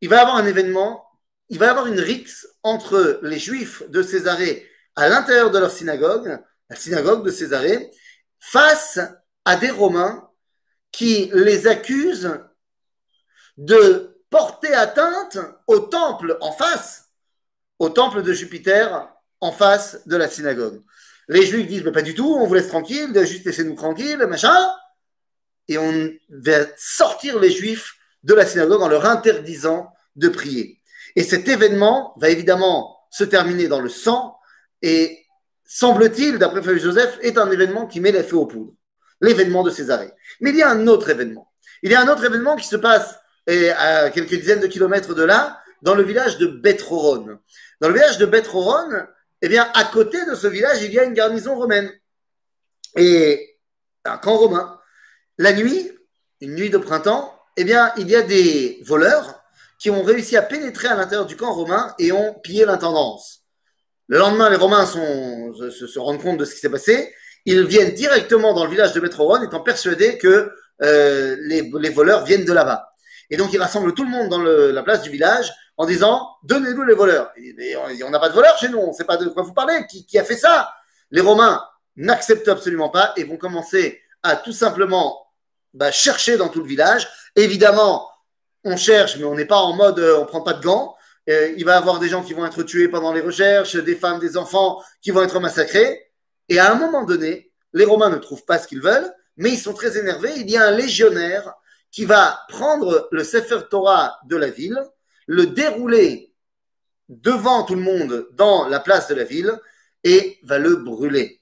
il 0.00 0.08
va 0.08 0.16
y 0.16 0.18
avoir 0.20 0.36
un 0.36 0.46
événement, 0.46 1.04
il 1.50 1.58
va 1.58 1.66
y 1.66 1.68
avoir 1.68 1.88
une 1.88 2.00
rixe 2.00 2.48
entre 2.62 3.20
les 3.22 3.38
Juifs 3.38 3.82
de 3.90 4.02
Césarée 4.02 4.66
à 4.96 5.10
l'intérieur 5.10 5.50
de 5.50 5.58
leur 5.58 5.70
synagogue, 5.70 6.40
la 6.70 6.76
synagogue 6.76 7.22
de 7.22 7.30
Césarée, 7.30 7.90
face 8.40 8.98
à 9.44 9.56
des 9.56 9.68
Romains 9.68 10.30
qui 10.90 11.30
les 11.34 11.66
accusent 11.66 12.34
de 13.58 14.22
porter 14.30 14.72
atteinte 14.72 15.36
au 15.66 15.80
temple 15.80 16.38
en 16.40 16.52
face, 16.52 17.10
au 17.78 17.90
temple 17.90 18.22
de 18.22 18.32
Jupiter 18.32 19.06
en 19.42 19.52
face 19.52 20.00
de 20.06 20.16
la 20.16 20.28
synagogue. 20.28 20.82
Les 21.28 21.44
Juifs 21.44 21.66
disent, 21.66 21.84
mais 21.84 21.92
pas 21.92 22.00
du 22.00 22.14
tout, 22.14 22.38
on 22.40 22.46
vous 22.46 22.54
laisse 22.54 22.68
tranquille, 22.68 23.12
juste 23.26 23.44
laissez-nous 23.44 23.74
tranquille, 23.74 24.16
machin. 24.26 24.56
Et 25.68 25.76
on 25.76 26.08
va 26.30 26.64
sortir 26.78 27.38
les 27.38 27.50
Juifs 27.50 27.97
de 28.22 28.34
la 28.34 28.46
synagogue 28.46 28.82
en 28.82 28.88
leur 28.88 29.06
interdisant 29.06 29.92
de 30.16 30.28
prier. 30.28 30.80
Et 31.16 31.22
cet 31.22 31.48
événement 31.48 32.14
va 32.18 32.28
évidemment 32.28 32.98
se 33.10 33.24
terminer 33.24 33.68
dans 33.68 33.80
le 33.80 33.88
sang 33.88 34.38
et 34.82 35.24
semble-t-il, 35.64 36.38
d'après 36.38 36.62
Fabien 36.62 36.82
Joseph, 36.82 37.18
est 37.22 37.38
un 37.38 37.50
événement 37.50 37.86
qui 37.86 38.00
met 38.00 38.12
les 38.12 38.22
feux 38.22 38.36
aux 38.36 38.46
poudres. 38.46 38.74
L'événement 39.20 39.62
de 39.62 39.70
Césarée. 39.70 40.12
Mais 40.40 40.50
il 40.50 40.56
y 40.56 40.62
a 40.62 40.70
un 40.70 40.86
autre 40.86 41.10
événement. 41.10 41.52
Il 41.82 41.90
y 41.90 41.94
a 41.94 42.00
un 42.00 42.08
autre 42.08 42.24
événement 42.24 42.56
qui 42.56 42.66
se 42.66 42.76
passe 42.76 43.16
eh, 43.46 43.70
à 43.70 44.10
quelques 44.10 44.34
dizaines 44.34 44.60
de 44.60 44.66
kilomètres 44.66 45.14
de 45.14 45.22
là, 45.22 45.60
dans 45.82 45.94
le 45.94 46.02
village 46.02 46.38
de 46.38 46.46
Betroron. 46.46 47.38
Dans 47.80 47.88
le 47.88 47.94
village 47.94 48.18
de 48.18 48.26
Betroron, 48.26 49.06
eh 49.42 49.48
bien, 49.48 49.70
à 49.74 49.84
côté 49.84 50.24
de 50.26 50.34
ce 50.34 50.46
village, 50.46 50.82
il 50.82 50.92
y 50.92 50.98
a 50.98 51.04
une 51.04 51.14
garnison 51.14 51.56
romaine. 51.56 51.90
Et 52.96 53.58
un 54.04 54.18
camp 54.18 54.36
romain. 54.36 54.80
La 55.36 55.52
nuit, 55.52 55.90
une 56.40 56.54
nuit 56.54 56.70
de 56.70 56.78
printemps, 56.78 57.37
eh 57.60 57.64
bien, 57.64 57.92
il 57.96 58.08
y 58.08 58.14
a 58.14 58.22
des 58.22 58.80
voleurs 58.84 59.42
qui 59.78 59.90
ont 59.90 60.02
réussi 60.02 60.36
à 60.36 60.42
pénétrer 60.42 60.88
à 60.88 60.94
l'intérieur 60.94 61.26
du 61.26 61.36
camp 61.36 61.52
romain 61.52 61.92
et 61.98 62.12
ont 62.12 62.34
pillé 62.34 62.64
l'intendance. 62.64 63.42
Le 64.06 64.18
lendemain, 64.18 64.48
les 64.48 64.56
Romains 64.56 64.86
se, 64.86 65.98
rendent 65.98 66.22
compte 66.22 66.38
de 66.38 66.44
ce 66.44 66.54
qui 66.54 66.60
s'est 66.60 66.70
passé. 66.70 67.12
Ils 67.44 67.66
viennent 67.66 67.94
directement 67.94 68.54
dans 68.54 68.64
le 68.64 68.70
village 68.70 68.92
de 68.92 69.00
Métrovon, 69.00 69.42
étant 69.42 69.60
persuadés 69.60 70.18
que 70.18 70.52
euh, 70.82 71.36
les, 71.40 71.90
voleurs 71.90 72.24
viennent 72.24 72.44
de 72.44 72.52
là-bas. 72.52 72.88
Et 73.28 73.36
donc, 73.36 73.52
il 73.52 73.60
rassemble 73.60 73.92
tout 73.92 74.04
le 74.04 74.10
monde 74.10 74.28
dans 74.28 74.40
la 74.40 74.82
place 74.82 75.02
du 75.02 75.10
village 75.10 75.52
en 75.76 75.84
disant 75.84 76.28
Donnez-nous 76.44 76.84
les 76.84 76.94
voleurs. 76.94 77.32
Et, 77.36 77.76
on 78.04 78.10
n'a 78.10 78.18
pas 78.18 78.28
de 78.28 78.34
voleurs 78.34 78.56
chez 78.56 78.68
nous, 78.68 78.78
on 78.78 78.88
ne 78.88 78.92
sait 78.92 79.04
pas 79.04 79.16
de 79.16 79.28
quoi 79.28 79.42
vous 79.42 79.52
parlez. 79.52 79.84
Qui, 79.86 80.18
a 80.18 80.24
fait 80.24 80.36
ça? 80.36 80.72
Les 81.10 81.20
Romains 81.20 81.62
n'acceptent 81.96 82.48
absolument 82.48 82.88
pas 82.88 83.12
et 83.16 83.24
vont 83.24 83.36
commencer 83.36 84.00
à 84.22 84.36
tout 84.36 84.52
simplement 84.52 85.26
bah, 85.74 85.90
chercher 85.90 86.36
dans 86.36 86.48
tout 86.48 86.60
le 86.60 86.66
village. 86.68 87.08
Évidemment, 87.36 88.10
on 88.64 88.76
cherche, 88.76 89.16
mais 89.16 89.24
on 89.24 89.34
n'est 89.34 89.44
pas 89.44 89.58
en 89.58 89.74
mode 89.74 89.98
euh, 89.98 90.18
on 90.18 90.26
prend 90.26 90.42
pas 90.42 90.54
de 90.54 90.62
gants. 90.62 90.94
Il 91.26 91.62
va 91.66 91.74
y 91.74 91.76
avoir 91.76 91.98
des 91.98 92.08
gens 92.08 92.22
qui 92.22 92.32
vont 92.32 92.46
être 92.46 92.62
tués 92.62 92.88
pendant 92.88 93.12
les 93.12 93.20
recherches, 93.20 93.76
des 93.76 93.96
femmes, 93.96 94.18
des 94.18 94.38
enfants 94.38 94.82
qui 95.02 95.10
vont 95.10 95.22
être 95.22 95.38
massacrés. 95.40 96.10
Et 96.48 96.58
à 96.58 96.72
un 96.72 96.74
moment 96.74 97.04
donné, 97.04 97.52
les 97.74 97.84
Romains 97.84 98.08
ne 98.08 98.16
trouvent 98.16 98.46
pas 98.46 98.58
ce 98.58 98.66
qu'ils 98.66 98.80
veulent, 98.80 99.12
mais 99.36 99.50
ils 99.50 99.58
sont 99.58 99.74
très 99.74 99.98
énervés. 99.98 100.32
Il 100.36 100.50
y 100.50 100.56
a 100.56 100.64
un 100.64 100.70
légionnaire 100.70 101.52
qui 101.90 102.06
va 102.06 102.40
prendre 102.48 103.08
le 103.12 103.24
Sefer 103.24 103.60
Torah 103.70 104.18
de 104.24 104.36
la 104.36 104.48
ville, 104.48 104.82
le 105.26 105.46
dérouler 105.46 106.32
devant 107.08 107.64
tout 107.64 107.74
le 107.74 107.82
monde 107.82 108.28
dans 108.32 108.68
la 108.68 108.80
place 108.80 109.08
de 109.08 109.14
la 109.14 109.24
ville 109.24 109.52
et 110.04 110.38
va 110.42 110.58
le 110.58 110.76
brûler. 110.76 111.40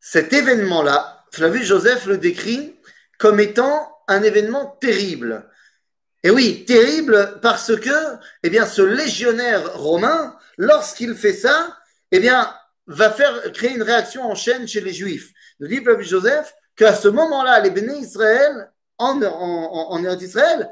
Cet 0.00 0.32
événement-là, 0.32 1.24
Flavius 1.32 1.66
Joseph 1.66 2.06
le 2.06 2.18
décrit 2.18 2.78
comme 3.18 3.40
étant 3.40 3.90
un 4.08 4.22
événement 4.22 4.76
terrible. 4.80 5.48
Et 6.22 6.30
oui, 6.30 6.64
terrible 6.64 7.38
parce 7.42 7.76
que, 7.76 8.16
eh 8.42 8.50
bien, 8.50 8.66
ce 8.66 8.82
légionnaire 8.82 9.74
romain, 9.74 10.36
lorsqu'il 10.56 11.14
fait 11.14 11.34
ça, 11.34 11.76
eh 12.10 12.20
bien, 12.20 12.54
va 12.86 13.10
faire 13.10 13.52
créer 13.52 13.74
une 13.74 13.82
réaction 13.82 14.22
en 14.24 14.34
chaîne 14.34 14.66
chez 14.66 14.80
les 14.80 14.92
Juifs. 14.92 15.32
Nous 15.60 15.68
dit 15.68 15.82
Flavius 15.82 16.08
Joseph 16.08 16.54
qu'à 16.76 16.94
ce 16.94 17.08
moment-là, 17.08 17.60
les 17.60 17.70
béné 17.70 17.96
Israël, 17.98 18.70
en, 18.98 19.22
en, 19.22 19.92
en 19.92 20.18
Israël, 20.18 20.70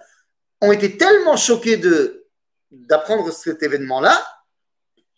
ont 0.60 0.72
été 0.72 0.96
tellement 0.96 1.36
choqués 1.36 1.76
de, 1.76 2.26
d'apprendre 2.70 3.30
cet 3.32 3.62
événement-là, 3.62 4.24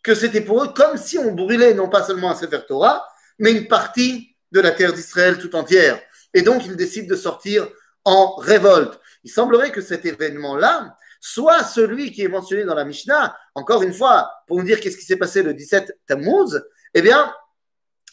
que 0.03 0.15
c'était 0.15 0.41
pour 0.41 0.63
eux 0.63 0.73
comme 0.75 0.97
si 0.97 1.19
on 1.19 1.33
brûlait 1.33 1.75
non 1.75 1.89
pas 1.89 2.05
seulement 2.05 2.31
un 2.31 2.37
Sefer 2.37 2.61
Torah, 2.67 3.07
mais 3.39 3.53
une 3.53 3.69
partie 3.69 4.37
de 4.53 4.61
la 4.61 4.73
terre 4.73 4.93
d'Israël 4.93 5.39
tout 5.39 5.55
entière. 5.57 6.01
Et 6.35 6.43
donc, 6.43 6.67
ils 6.67 6.77
décident 6.77 7.09
de 7.09 7.17
sortir 7.17 7.69
en 8.05 8.35
révolte. 8.37 9.01
Il 9.23 9.31
semblerait 9.31 9.73
que 9.73 9.81
cet 9.81 10.05
événement-là 10.05 10.97
soit 11.21 11.65
celui 11.65 12.13
qui 12.13 12.23
est 12.23 12.29
mentionné 12.29 12.65
dans 12.65 12.75
la 12.75 12.85
Mishnah, 12.85 13.35
encore 13.55 13.83
une 13.83 13.95
fois, 13.95 14.31
pour 14.47 14.59
nous 14.59 14.65
dire 14.65 14.79
qu'est-ce 14.79 14.99
qui 14.99 15.07
s'est 15.07 15.17
passé 15.17 15.43
le 15.43 15.55
17 15.55 16.01
Tammuz, 16.07 16.61
eh 16.93 17.01
bien, 17.01 17.33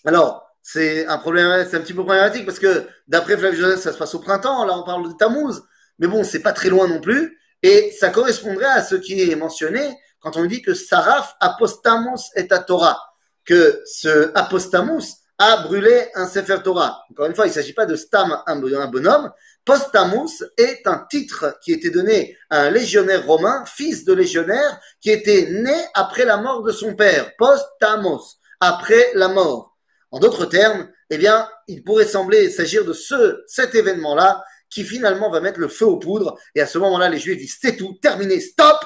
alors, 0.05 0.47
c'est 0.61 1.05
un 1.07 1.17
problème, 1.17 1.67
c'est 1.69 1.77
un 1.77 1.81
petit 1.81 1.93
peu 1.93 2.03
problématique 2.03 2.45
parce 2.45 2.59
que 2.59 2.87
d'après 3.07 3.37
Flavius 3.37 3.61
Joseph, 3.61 3.79
ça 3.81 3.93
se 3.93 3.97
passe 3.97 4.15
au 4.15 4.19
printemps. 4.19 4.63
Là, 4.65 4.77
on 4.77 4.83
parle 4.83 5.07
de 5.07 5.13
Tammuz, 5.17 5.61
mais 5.99 6.07
bon, 6.07 6.23
c'est 6.23 6.41
pas 6.41 6.53
très 6.53 6.69
loin 6.69 6.87
non 6.87 7.01
plus. 7.01 7.37
Et 7.63 7.91
ça 7.99 8.09
correspondrait 8.09 8.65
à 8.65 8.83
ce 8.83 8.95
qui 8.95 9.29
est 9.29 9.35
mentionné 9.35 9.97
quand 10.19 10.37
on 10.37 10.45
dit 10.45 10.61
que 10.61 10.73
Saraf 10.73 11.35
apostamos 11.39 12.29
et 12.35 12.47
à 12.51 12.59
Torah, 12.59 12.99
que 13.43 13.81
ce 13.85 14.31
apostamos 14.35 15.01
a 15.43 15.57
brûlé 15.57 16.07
un 16.13 16.27
Sefer 16.27 16.57
Torah. 16.63 17.03
Encore 17.09 17.25
une 17.25 17.33
fois, 17.33 17.47
il 17.47 17.49
ne 17.49 17.55
s'agit 17.55 17.73
pas 17.73 17.87
de 17.87 17.95
Stam, 17.95 18.43
un 18.45 18.57
bonhomme. 18.59 19.31
Postamus 19.65 20.43
est 20.55 20.85
un 20.85 21.03
titre 21.09 21.57
qui 21.63 21.71
était 21.71 21.89
donné 21.89 22.37
à 22.51 22.61
un 22.61 22.69
légionnaire 22.69 23.25
romain, 23.25 23.65
fils 23.65 24.05
de 24.05 24.13
légionnaire, 24.13 24.79
qui 25.01 25.09
était 25.09 25.47
né 25.49 25.73
après 25.95 26.25
la 26.25 26.37
mort 26.37 26.61
de 26.61 26.71
son 26.71 26.93
père. 26.93 27.35
Postamos, 27.37 28.21
après 28.59 29.13
la 29.15 29.29
mort. 29.29 29.75
En 30.11 30.19
d'autres 30.19 30.45
termes, 30.45 30.87
eh 31.09 31.17
bien, 31.17 31.49
il 31.67 31.83
pourrait 31.83 32.05
sembler 32.05 32.51
s'agir 32.51 32.85
de 32.85 32.93
ce, 32.93 33.41
cet 33.47 33.73
événement-là 33.73 34.43
qui 34.69 34.83
finalement 34.83 35.31
va 35.31 35.41
mettre 35.41 35.59
le 35.59 35.69
feu 35.69 35.87
aux 35.87 35.97
poudres. 35.97 36.37
Et 36.53 36.61
à 36.61 36.67
ce 36.67 36.77
moment-là, 36.77 37.09
les 37.09 37.17
Juifs 37.17 37.39
disent 37.39 37.57
c'est 37.59 37.77
tout, 37.77 37.97
terminé, 37.99 38.39
stop, 38.39 38.77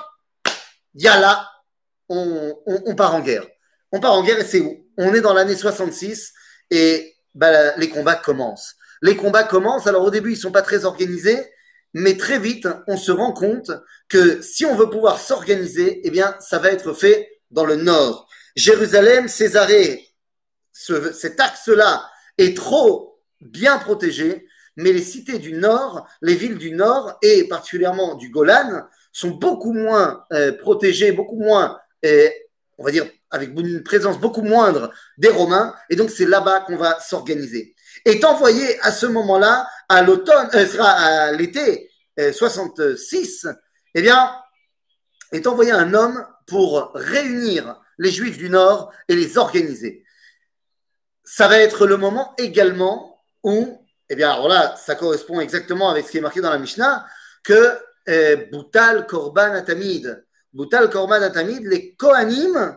on, 2.07 2.55
on 2.65 2.95
part 2.95 3.13
en 3.13 3.19
guerre. 3.19 3.45
On 3.91 3.99
part 3.99 4.13
en 4.13 4.23
guerre 4.23 4.39
et 4.39 4.45
c'est 4.45 4.61
où? 4.61 4.87
On 4.97 5.13
est 5.13 5.19
dans 5.19 5.33
l'année 5.33 5.57
66 5.57 6.31
et 6.71 7.15
bah, 7.33 7.75
les 7.77 7.89
combats 7.89 8.15
commencent. 8.15 8.75
Les 9.01 9.15
combats 9.15 9.43
commencent. 9.43 9.87
Alors 9.87 10.03
au 10.03 10.11
début, 10.11 10.33
ils 10.33 10.37
sont 10.37 10.51
pas 10.51 10.61
très 10.61 10.85
organisés, 10.85 11.39
mais 11.93 12.17
très 12.17 12.39
vite, 12.39 12.67
on 12.87 12.97
se 12.97 13.11
rend 13.11 13.33
compte 13.33 13.71
que 14.09 14.41
si 14.41 14.65
on 14.65 14.75
veut 14.75 14.89
pouvoir 14.89 15.19
s'organiser, 15.19 16.01
eh 16.03 16.09
bien, 16.09 16.35
ça 16.39 16.59
va 16.59 16.71
être 16.71 16.93
fait 16.93 17.29
dans 17.51 17.65
le 17.65 17.75
nord. 17.75 18.27
Jérusalem, 18.55 19.27
Césarée 19.27 20.05
cet 20.75 21.39
axe-là 21.39 22.09
est 22.37 22.55
trop 22.55 23.19
bien 23.41 23.77
protégé, 23.77 24.47
mais 24.75 24.91
les 24.91 25.01
cités 25.01 25.39
du 25.39 25.53
nord, 25.53 26.05
les 26.21 26.35
villes 26.35 26.57
du 26.57 26.71
nord 26.71 27.17
et 27.21 27.47
particulièrement 27.47 28.15
du 28.15 28.29
Golan 28.29 28.83
sont 29.13 29.31
beaucoup 29.31 29.71
moins 29.71 30.25
euh, 30.33 30.51
protégées, 30.51 31.13
beaucoup 31.13 31.39
moins, 31.39 31.79
euh, 32.05 32.29
on 32.77 32.83
va 32.83 32.91
dire, 32.91 33.05
avec 33.31 33.49
une 33.57 33.83
présence 33.83 34.19
beaucoup 34.19 34.41
moindre 34.41 34.91
des 35.17 35.29
Romains, 35.29 35.73
et 35.89 35.95
donc 35.95 36.09
c'est 36.09 36.25
là-bas 36.25 36.61
qu'on 36.61 36.77
va 36.77 36.99
s'organiser. 36.99 37.75
Est 38.05 38.23
envoyé 38.23 38.79
à 38.81 38.91
ce 38.91 39.05
moment-là, 39.05 39.67
à 39.89 40.01
l'automne, 40.01 40.49
euh, 40.53 40.65
sera 40.67 40.89
à 40.89 41.31
l'été 41.31 41.89
66, 42.17 43.45
eh 43.93 44.01
bien, 44.01 44.33
est 45.33 45.47
envoyé 45.47 45.71
un 45.71 45.93
homme 45.93 46.25
pour 46.47 46.91
réunir 46.93 47.81
les 47.97 48.09
Juifs 48.09 48.37
du 48.37 48.49
Nord 48.49 48.93
et 49.09 49.15
les 49.15 49.37
organiser 49.37 50.05
ça 51.25 51.47
va 51.47 51.57
être 51.59 51.87
le 51.87 51.97
moment 51.97 52.33
également 52.37 53.23
où, 53.43 53.85
eh 54.09 54.15
bien, 54.15 54.31
alors 54.31 54.47
là, 54.47 54.75
ça 54.77 54.95
correspond 54.95 55.39
exactement 55.39 55.89
avec 55.89 56.05
ce 56.05 56.11
qui 56.11 56.17
est 56.19 56.21
marqué 56.21 56.39
dans 56.39 56.51
la 56.51 56.59
Mishnah, 56.59 57.05
que 57.43 57.77
eh, 58.07 58.47
Boutal 58.51 59.07
Korban 59.07 59.53
Atamid, 59.53 60.24
Boutal 60.55 60.89
Korban 60.89 61.21
Atamid, 61.21 61.63
les 61.65 61.93
Kohanim, 61.93 62.75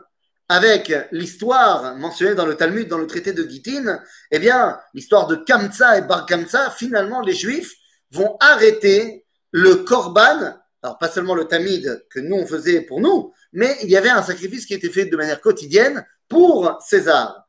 avec 0.51 0.93
l'histoire 1.13 1.97
mentionnée 1.97 2.35
dans 2.35 2.45
le 2.45 2.55
Talmud, 2.55 2.89
dans 2.89 2.99
le 2.99 3.07
traité 3.07 3.33
de 3.33 3.49
Gittin, 3.49 4.01
eh 4.31 4.39
bien, 4.39 4.79
l'histoire 4.93 5.27
de 5.27 5.37
Kamsa 5.37 5.99
et 5.99 6.03
Bar 6.03 6.27
Kamsa, 6.27 6.71
finalement, 6.71 7.23
les 7.23 7.35
Juifs 7.35 7.73
vont 8.11 8.37
arrêter 8.41 9.25
le 9.53 9.77
Korban, 9.77 10.55
alors 10.83 10.99
pas 10.99 11.09
seulement 11.09 11.35
le 11.35 11.45
Tamid 11.45 12.07
que 12.11 12.21
nous 12.21 12.37
on 12.37 12.47
faisait 12.47 12.83
pour 12.83 13.01
nous, 13.01 13.33
mais 13.53 13.77
il 13.83 13.89
y 13.89 13.97
avait 13.97 14.11
un 14.11 14.23
sacrifice 14.23 14.67
qui 14.67 14.75
était 14.75 14.91
fait 14.91 15.07
de 15.07 15.17
manière 15.17 15.41
quotidienne 15.41 16.07
pour 16.29 16.79
César 16.83 17.49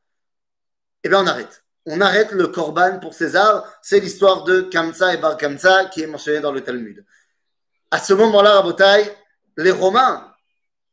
eh 1.03 1.09
bien 1.09 1.23
on 1.23 1.27
arrête. 1.27 1.63
On 1.85 2.01
arrête 2.01 2.31
le 2.31 2.47
Korban 2.47 2.99
pour 2.99 3.13
César. 3.13 3.63
C'est 3.81 3.99
l'histoire 3.99 4.43
de 4.43 4.61
Kamsa 4.61 5.13
et 5.13 5.17
Bar 5.17 5.37
Kamsa 5.37 5.85
qui 5.85 6.01
est 6.01 6.07
mentionnée 6.07 6.41
dans 6.41 6.51
le 6.51 6.61
Talmud. 6.61 7.05
À 7.91 7.99
ce 7.99 8.13
moment-là, 8.13 8.55
Rabotai, 8.55 9.11
les 9.59 9.71
Romains 9.71 10.33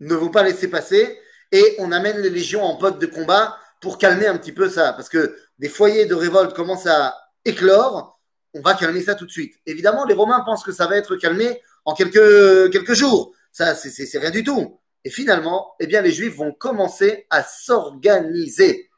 ne 0.01 0.15
vont 0.15 0.31
pas 0.31 0.43
laisser 0.43 0.69
passer 0.69 1.19
et 1.53 1.77
on 1.79 1.93
amène 1.93 2.19
les 2.19 2.31
légions 2.31 2.65
en 2.65 2.77
pote 2.77 2.99
de 2.99 3.07
combat 3.07 3.57
pour 3.81 3.99
calmer 3.99 4.27
un 4.27 4.37
petit 4.37 4.53
peu 4.53 4.69
ça. 4.69 4.93
Parce 4.93 5.09
que 5.09 5.37
des 5.59 5.69
foyers 5.69 6.07
de 6.07 6.15
révolte 6.15 6.55
commencent 6.55 6.87
à 6.87 7.17
éclore. 7.45 8.21
On 8.55 8.61
va 8.61 8.75
calmer 8.75 9.03
ça 9.03 9.15
tout 9.15 9.27
de 9.27 9.31
suite. 9.31 9.55
Évidemment, 9.67 10.05
les 10.05 10.15
Romains 10.15 10.41
pensent 10.41 10.65
que 10.65 10.73
ça 10.73 10.87
va 10.87 10.97
être 10.97 11.17
calmé 11.17 11.63
en 11.85 11.95
quelques, 11.95 12.73
quelques 12.73 12.95
jours. 12.95 13.33
Ça, 13.53 13.75
c'est 13.75 14.19
rien 14.19 14.31
du 14.31 14.43
tout. 14.43 14.81
Et 15.05 15.11
finalement, 15.11 15.75
eh 15.79 15.87
bien, 15.87 16.03
les 16.03 16.11
Juifs 16.11 16.35
vont 16.35 16.53
commencer 16.53 17.27
à 17.31 17.45
s'organiser. 17.45 18.91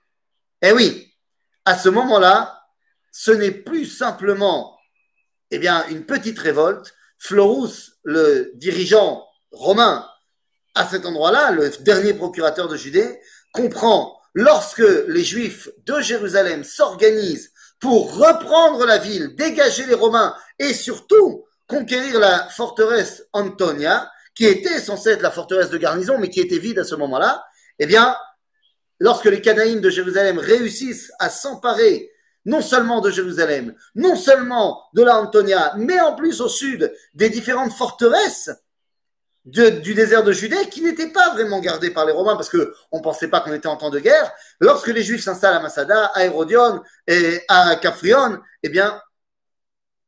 Eh 0.62 0.72
oui, 0.72 1.14
à 1.66 1.76
ce 1.76 1.90
moment-là, 1.90 2.64
ce 3.12 3.30
n'est 3.30 3.50
plus 3.50 3.84
simplement 3.84 4.78
eh 5.50 5.58
bien, 5.58 5.87
une 5.88 6.06
petite 6.06 6.38
révolte. 6.38 6.94
Florus, 7.18 7.98
le 8.04 8.52
dirigeant 8.54 9.27
romain 9.52 10.07
à 10.75 10.87
cet 10.87 11.07
endroit-là, 11.07 11.50
le 11.50 11.71
dernier 11.81 12.14
procurateur 12.14 12.69
de 12.69 12.76
Judée, 12.76 13.21
comprend 13.52 14.21
lorsque 14.35 14.85
les 15.09 15.25
Juifs 15.25 15.69
de 15.87 16.00
Jérusalem 16.00 16.62
s'organisent 16.62 17.52
pour 17.81 18.17
reprendre 18.17 18.87
la 18.87 18.99
ville, 18.99 19.35
dégager 19.37 19.87
les 19.87 19.95
Romains 19.95 20.35
et 20.59 20.75
surtout 20.75 21.45
conquérir 21.67 22.19
la 22.19 22.49
forteresse 22.49 23.25
Antonia, 23.33 24.11
qui 24.35 24.47
était 24.47 24.78
censée 24.78 25.11
être 25.11 25.23
la 25.23 25.31
forteresse 25.31 25.71
de 25.71 25.78
garnison, 25.78 26.19
mais 26.19 26.31
qui 26.31 26.40
était 26.40 26.59
vide 26.59 26.78
à 26.78 26.85
ce 26.85 26.95
moment-là, 26.95 27.45
eh 27.78 27.87
bien, 27.87 28.17
lorsque 29.00 29.26
les 29.26 29.40
Canaïnes 29.40 29.81
de 29.81 29.90
Jérusalem 29.90 30.38
réussissent 30.38 31.12
à 31.19 31.28
s'emparer 31.28 32.11
non 32.45 32.62
seulement 32.62 33.00
de 33.00 33.11
Jérusalem, 33.11 33.75
non 33.95 34.17
seulement 34.17 34.85
de 34.95 35.02
la 35.02 35.21
Antonia, 35.21 35.75
mais 35.76 36.00
en 36.00 36.14
plus 36.14 36.40
au 36.40 36.49
sud 36.49 36.93
des 37.14 37.28
différentes 37.28 37.73
forteresses 37.73 38.50
du 39.49 39.95
désert 39.95 40.23
de 40.23 40.33
Judée 40.33 40.69
qui 40.71 40.83
n'étaient 40.83 41.11
pas 41.11 41.33
vraiment 41.33 41.61
gardées 41.61 41.90
par 41.90 42.05
les 42.05 42.12
Romains 42.12 42.37
parce 42.37 42.50
qu'on 42.50 42.99
ne 42.99 43.02
pensait 43.02 43.28
pas 43.28 43.40
qu'on 43.40 43.52
était 43.52 43.67
en 43.67 43.76
temps 43.76 43.90
de 43.90 43.99
guerre. 43.99 44.31
Lorsque 44.61 44.88
les 44.88 45.02
Juifs 45.02 45.23
s'installent 45.23 45.57
à 45.57 45.61
Masada, 45.61 46.07
à 46.14 46.25
Hérodion 46.25 46.83
et 47.07 47.40
à 47.49 47.76
Caphrion, 47.76 48.38
eh 48.62 48.69
bien, 48.69 49.00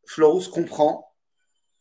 Florus 0.07 0.49
comprend 0.49 1.11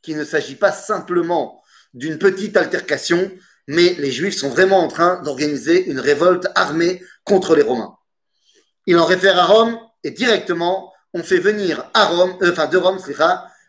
qu'il 0.02 0.18
ne 0.18 0.24
s'agit 0.24 0.56
pas 0.56 0.72
simplement 0.72 1.62
d'une 1.94 2.18
petite 2.18 2.56
altercation, 2.56 3.30
mais 3.68 3.96
les 3.96 4.12
Juifs 4.12 4.38
sont 4.38 4.50
vraiment 4.50 4.80
en 4.80 4.88
train 4.88 5.22
d'organiser 5.22 5.90
une 5.90 6.00
révolte 6.00 6.48
armée 6.56 7.04
contre 7.26 7.56
les 7.56 7.64
Romains. 7.64 7.96
Il 8.86 8.98
en 8.98 9.06
réfère 9.06 9.38
à 9.38 9.46
Rome 9.46 9.78
et 10.04 10.12
directement, 10.12 10.94
on 11.14 11.24
fait 11.24 11.40
venir 11.40 11.90
à 11.94 12.06
Rome, 12.06 12.38
euh, 12.42 12.52
enfin 12.52 12.68
de 12.68 12.78
Rome, 12.78 13.00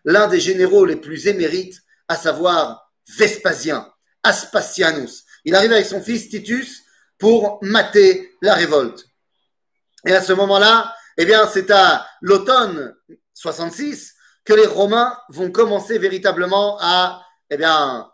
l'un 0.04 0.28
des 0.28 0.40
généraux 0.40 0.84
les 0.84 0.96
plus 0.96 1.26
émérites, 1.26 1.80
à 2.08 2.16
savoir 2.16 2.89
Vespasien, 3.16 3.92
Aspasianus. 4.22 5.24
Il 5.44 5.54
arrive 5.54 5.72
avec 5.72 5.86
son 5.86 6.02
fils 6.02 6.28
Titus 6.28 6.82
pour 7.18 7.58
mater 7.62 8.36
la 8.42 8.54
révolte. 8.54 9.06
Et 10.06 10.12
à 10.12 10.22
ce 10.22 10.32
moment-là, 10.32 10.94
eh 11.16 11.24
bien, 11.24 11.46
c'est 11.52 11.70
à 11.70 12.06
l'automne 12.20 12.94
66 13.34 14.14
que 14.44 14.54
les 14.54 14.66
Romains 14.66 15.16
vont 15.28 15.50
commencer 15.50 15.98
véritablement 15.98 16.78
à, 16.80 17.22
eh 17.50 17.56
bien, 17.56 18.10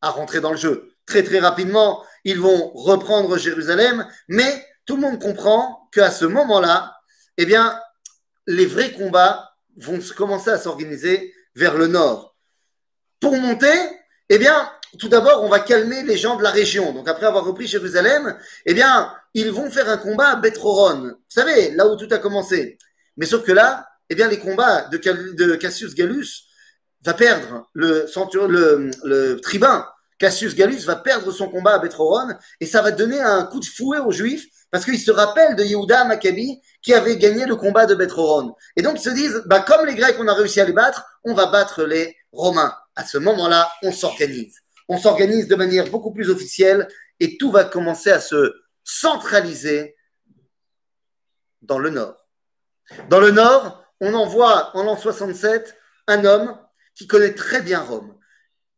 à 0.00 0.10
rentrer 0.10 0.40
dans 0.40 0.52
le 0.52 0.56
jeu. 0.56 0.92
Très 1.06 1.22
très 1.22 1.40
rapidement, 1.40 2.04
ils 2.24 2.38
vont 2.38 2.70
reprendre 2.74 3.38
Jérusalem, 3.38 4.06
mais 4.28 4.66
tout 4.84 4.96
le 4.96 5.02
monde 5.02 5.20
comprend 5.20 5.88
qu'à 5.92 6.10
ce 6.10 6.24
moment-là, 6.24 6.94
eh 7.36 7.46
bien, 7.46 7.80
les 8.46 8.66
vrais 8.66 8.92
combats 8.92 9.52
vont 9.76 9.98
commencer 10.16 10.50
à 10.50 10.58
s'organiser 10.58 11.34
vers 11.54 11.76
le 11.76 11.86
nord. 11.86 12.36
Pour 13.20 13.36
monter, 13.36 13.74
eh 14.28 14.38
bien, 14.38 14.70
tout 14.98 15.08
d'abord, 15.08 15.42
on 15.44 15.48
va 15.48 15.60
calmer 15.60 16.02
les 16.02 16.16
gens 16.16 16.36
de 16.36 16.42
la 16.42 16.50
région. 16.50 16.92
Donc, 16.92 17.08
après 17.08 17.26
avoir 17.26 17.44
repris 17.44 17.66
Jérusalem, 17.66 18.36
eh 18.66 18.74
bien, 18.74 19.12
ils 19.34 19.50
vont 19.50 19.70
faire 19.70 19.88
un 19.88 19.98
combat 19.98 20.30
à 20.30 20.36
Betroron. 20.36 21.00
Vous 21.00 21.14
savez, 21.28 21.72
là 21.72 21.86
où 21.86 21.96
tout 21.96 22.08
a 22.10 22.18
commencé. 22.18 22.78
Mais 23.16 23.26
sauf 23.26 23.44
que 23.44 23.52
là, 23.52 23.86
eh 24.10 24.14
bien, 24.14 24.28
les 24.28 24.38
combats 24.38 24.88
de, 24.88 25.56
Cassius 25.56 25.94
Gallus 25.94 26.26
va 27.04 27.14
perdre 27.14 27.68
le, 27.74 29.36
tribun. 29.40 29.86
Cassius 30.18 30.54
Gallus 30.54 30.80
va 30.80 30.96
perdre 30.96 31.30
son 31.30 31.48
combat 31.48 31.74
à 31.74 31.78
Betroron 31.78 32.34
et 32.60 32.66
ça 32.66 32.82
va 32.82 32.90
donner 32.90 33.20
un 33.20 33.44
coup 33.44 33.60
de 33.60 33.64
fouet 33.64 33.98
aux 33.98 34.10
Juifs 34.10 34.46
parce 34.70 34.84
qu'ils 34.84 35.00
se 35.00 35.10
rappellent 35.10 35.56
de 35.56 35.64
Yehuda 35.64 36.04
Maccabi 36.04 36.60
qui 36.82 36.94
avait 36.94 37.16
gagné 37.16 37.46
le 37.46 37.56
combat 37.56 37.86
de 37.86 37.94
Betroron. 37.94 38.54
Et 38.76 38.82
donc 38.82 38.98
ils 38.98 39.02
se 39.02 39.10
disent, 39.10 39.42
bah, 39.46 39.60
comme 39.60 39.86
les 39.86 39.94
Grecs, 39.94 40.16
on 40.18 40.28
a 40.28 40.34
réussi 40.34 40.60
à 40.60 40.64
les 40.64 40.72
battre, 40.72 41.04
on 41.24 41.34
va 41.34 41.46
battre 41.46 41.84
les 41.84 42.16
Romains. 42.32 42.74
À 42.94 43.04
ce 43.04 43.18
moment-là, 43.18 43.70
on 43.82 43.92
s'organise. 43.92 44.58
On 44.88 44.98
s'organise 44.98 45.48
de 45.48 45.54
manière 45.54 45.88
beaucoup 45.90 46.12
plus 46.12 46.30
officielle 46.30 46.88
et 47.20 47.38
tout 47.38 47.50
va 47.50 47.64
commencer 47.64 48.10
à 48.10 48.20
se 48.20 48.54
centraliser 48.84 49.96
dans 51.62 51.78
le 51.78 51.90
nord. 51.90 52.28
Dans 53.08 53.20
le 53.20 53.30
nord, 53.30 53.84
on 54.00 54.14
envoie 54.14 54.76
en 54.76 54.82
l'an 54.84 54.96
67 54.96 55.76
un 56.06 56.24
homme 56.24 56.58
qui 56.94 57.06
connaît 57.06 57.34
très 57.34 57.60
bien 57.62 57.80
Rome. 57.80 58.17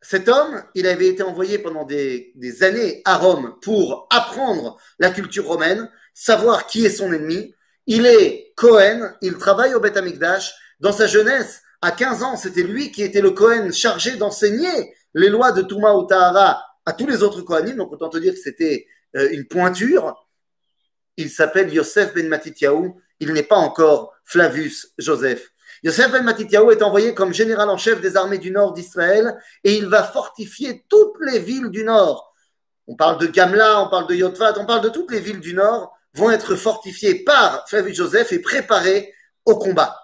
Cet 0.02 0.28
homme, 0.28 0.62
il 0.74 0.86
avait 0.86 1.08
été 1.08 1.22
envoyé 1.22 1.58
pendant 1.58 1.84
des, 1.84 2.32
années 2.62 3.02
à 3.04 3.16
Rome 3.16 3.56
pour 3.60 4.06
apprendre 4.10 4.78
la 4.98 5.10
culture 5.10 5.46
romaine, 5.46 5.90
savoir 6.14 6.66
qui 6.66 6.86
est 6.86 6.90
son 6.90 7.12
ennemi. 7.12 7.54
Il 7.86 8.06
est 8.06 8.52
Cohen, 8.56 9.12
il 9.20 9.36
travaille 9.36 9.74
au 9.74 9.80
Beth 9.80 9.96
Amikdash. 9.96 10.54
Dans 10.80 10.92
sa 10.92 11.06
jeunesse, 11.06 11.60
à 11.82 11.90
15 11.90 12.22
ans, 12.22 12.36
c'était 12.36 12.62
lui 12.62 12.90
qui 12.90 13.02
était 13.02 13.20
le 13.20 13.32
Cohen 13.32 13.70
chargé 13.72 14.16
d'enseigner 14.16 14.94
les 15.14 15.28
lois 15.28 15.52
de 15.52 15.62
Touma 15.62 15.94
ou 15.94 16.04
Tahara 16.04 16.64
à 16.86 16.92
tous 16.92 17.06
les 17.06 17.22
autres 17.22 17.42
Kohanim. 17.42 17.76
Donc 17.76 17.92
autant 17.92 18.08
te 18.08 18.18
dire 18.18 18.32
que 18.32 18.40
c'était 18.40 18.86
euh, 19.16 19.28
une 19.32 19.46
pointure. 19.46 20.26
Il 21.16 21.28
s'appelle 21.28 21.72
Yosef 21.72 22.14
ben 22.14 22.28
Matityahu. 22.28 22.92
Il 23.18 23.32
n'est 23.32 23.42
pas 23.42 23.56
encore 23.56 24.14
Flavius 24.24 24.92
Joseph. 24.96 25.50
Yosef 25.82 26.12
ben 26.12 26.22
Matityahu 26.22 26.72
est 26.72 26.82
envoyé 26.82 27.14
comme 27.14 27.32
général 27.32 27.70
en 27.70 27.76
chef 27.78 28.00
des 28.00 28.16
armées 28.16 28.38
du 28.38 28.50
nord 28.50 28.72
d'Israël 28.72 29.38
et 29.64 29.74
il 29.74 29.86
va 29.86 30.02
fortifier 30.02 30.84
toutes 30.88 31.16
les 31.20 31.38
villes 31.38 31.70
du 31.70 31.84
nord. 31.84 32.34
On 32.86 32.96
parle 32.96 33.18
de 33.18 33.26
Gamla, 33.26 33.82
on 33.82 33.88
parle 33.88 34.06
de 34.06 34.14
Yotvat, 34.14 34.58
on 34.58 34.66
parle 34.66 34.82
de 34.82 34.88
toutes 34.88 35.10
les 35.10 35.20
villes 35.20 35.40
du 35.40 35.54
nord 35.54 35.96
vont 36.14 36.30
être 36.30 36.56
fortifiées 36.56 37.24
par 37.24 37.68
Flavius 37.68 37.96
Joseph 37.96 38.32
et 38.32 38.40
préparées 38.40 39.14
au 39.44 39.56
combat. 39.56 39.96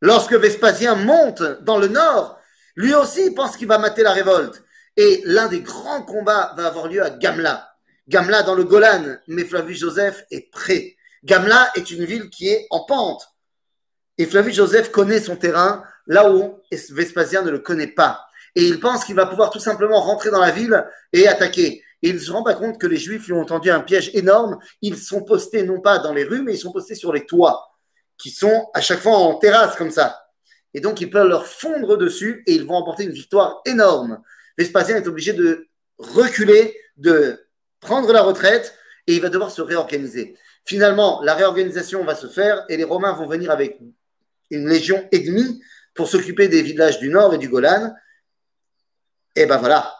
Lorsque 0.00 0.34
Vespasien 0.34 0.94
monte 0.94 1.42
dans 1.62 1.78
le 1.78 1.88
nord, 1.88 2.38
lui 2.74 2.94
aussi 2.94 3.30
pense 3.32 3.56
qu'il 3.56 3.68
va 3.68 3.78
mater 3.78 4.02
la 4.02 4.12
révolte. 4.12 4.62
Et 4.96 5.22
l'un 5.24 5.48
des 5.48 5.60
grands 5.60 6.02
combats 6.02 6.54
va 6.56 6.66
avoir 6.66 6.88
lieu 6.88 7.02
à 7.02 7.10
Gamla. 7.10 7.70
Gamla 8.08 8.42
dans 8.42 8.54
le 8.54 8.64
Golan, 8.64 9.16
mais 9.26 9.44
Flavius 9.44 9.80
Joseph 9.80 10.24
est 10.30 10.50
prêt. 10.50 10.96
Gamla 11.24 11.70
est 11.74 11.90
une 11.90 12.04
ville 12.04 12.30
qui 12.30 12.48
est 12.48 12.66
en 12.70 12.84
pente. 12.84 13.26
Et 14.18 14.26
Flavius 14.26 14.56
Joseph 14.56 14.90
connaît 14.90 15.20
son 15.20 15.36
terrain 15.36 15.84
là 16.06 16.30
où 16.32 16.60
Vespasien 16.90 17.42
ne 17.42 17.50
le 17.50 17.58
connaît 17.58 17.86
pas. 17.86 18.26
Et 18.54 18.64
il 18.64 18.80
pense 18.80 19.04
qu'il 19.04 19.14
va 19.14 19.26
pouvoir 19.26 19.50
tout 19.50 19.58
simplement 19.58 20.00
rentrer 20.00 20.30
dans 20.30 20.40
la 20.40 20.50
ville 20.50 20.84
et 21.12 21.28
attaquer. 21.28 21.82
Et 22.02 22.10
il 22.10 22.14
ne 22.14 22.20
se 22.20 22.30
rend 22.30 22.42
pas 22.42 22.54
compte 22.54 22.78
que 22.80 22.86
les 22.86 22.96
Juifs 22.96 23.26
lui 23.26 23.34
ont 23.34 23.44
tendu 23.44 23.70
un 23.70 23.80
piège 23.80 24.10
énorme. 24.14 24.58
Ils 24.80 24.96
sont 24.96 25.24
postés 25.24 25.62
non 25.62 25.80
pas 25.80 25.98
dans 25.98 26.12
les 26.12 26.24
rues, 26.24 26.42
mais 26.42 26.54
ils 26.54 26.58
sont 26.58 26.72
postés 26.72 26.94
sur 26.94 27.12
les 27.12 27.26
toits, 27.26 27.68
qui 28.16 28.30
sont 28.30 28.68
à 28.74 28.80
chaque 28.80 29.00
fois 29.00 29.16
en 29.16 29.34
terrasse 29.34 29.76
comme 29.76 29.90
ça. 29.90 30.22
Et 30.72 30.80
donc, 30.80 31.00
ils 31.00 31.10
peuvent 31.10 31.28
leur 31.28 31.46
fondre 31.46 31.96
dessus 31.96 32.42
et 32.46 32.54
ils 32.54 32.66
vont 32.66 32.74
emporter 32.74 33.04
une 33.04 33.12
victoire 33.12 33.60
énorme. 33.66 34.20
Vespasien 34.58 34.96
est 34.96 35.06
obligé 35.06 35.32
de 35.32 35.68
reculer, 35.98 36.78
de 36.96 37.46
prendre 37.80 38.12
la 38.12 38.22
retraite 38.22 38.74
et 39.06 39.14
il 39.14 39.20
va 39.20 39.28
devoir 39.28 39.50
se 39.50 39.62
réorganiser. 39.62 40.36
Finalement, 40.64 41.20
la 41.22 41.34
réorganisation 41.34 42.04
va 42.04 42.14
se 42.14 42.26
faire 42.26 42.64
et 42.68 42.76
les 42.76 42.84
Romains 42.84 43.12
vont 43.12 43.26
venir 43.26 43.50
avec 43.50 43.78
une 44.50 44.68
légion 44.68 45.06
ennemie 45.12 45.60
pour 45.94 46.08
s'occuper 46.08 46.48
des 46.48 46.62
villages 46.62 46.98
du 46.98 47.08
nord 47.08 47.34
et 47.34 47.38
du 47.38 47.48
Golan. 47.48 47.92
Et 49.34 49.46
ben 49.46 49.56
voilà. 49.56 49.94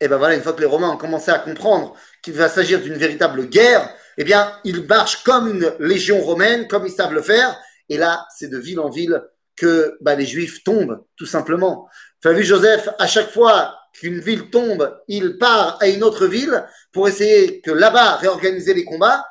Et 0.00 0.08
ben 0.08 0.16
voilà, 0.16 0.34
une 0.34 0.42
fois 0.42 0.52
que 0.52 0.60
les 0.60 0.66
Romains 0.66 0.90
ont 0.90 0.96
commencé 0.96 1.30
à 1.30 1.38
comprendre 1.38 1.94
qu'il 2.22 2.34
va 2.34 2.48
s'agir 2.48 2.80
d'une 2.80 2.94
véritable 2.94 3.46
guerre, 3.46 3.94
eh 4.18 4.24
bien, 4.24 4.52
ils 4.64 4.84
marchent 4.86 5.22
comme 5.22 5.48
une 5.48 5.72
légion 5.78 6.20
romaine, 6.20 6.66
comme 6.66 6.86
ils 6.86 6.92
savent 6.92 7.14
le 7.14 7.22
faire. 7.22 7.58
Et 7.88 7.96
là, 7.96 8.26
c'est 8.36 8.48
de 8.48 8.58
ville 8.58 8.80
en 8.80 8.90
ville 8.90 9.22
que 9.56 9.96
bah, 10.00 10.14
les 10.14 10.26
Juifs 10.26 10.64
tombent, 10.64 11.04
tout 11.16 11.26
simplement. 11.26 11.88
vu 12.24 12.42
Joseph, 12.42 12.88
à 12.98 13.06
chaque 13.06 13.30
fois 13.30 13.78
qu'une 13.92 14.20
ville 14.20 14.50
tombe, 14.50 14.98
il 15.08 15.38
part 15.38 15.78
à 15.80 15.88
une 15.88 16.02
autre 16.02 16.26
ville 16.26 16.64
pour 16.92 17.08
essayer 17.08 17.60
que 17.60 17.70
là-bas 17.70 18.16
réorganiser 18.16 18.74
les 18.74 18.84
combats. 18.84 19.24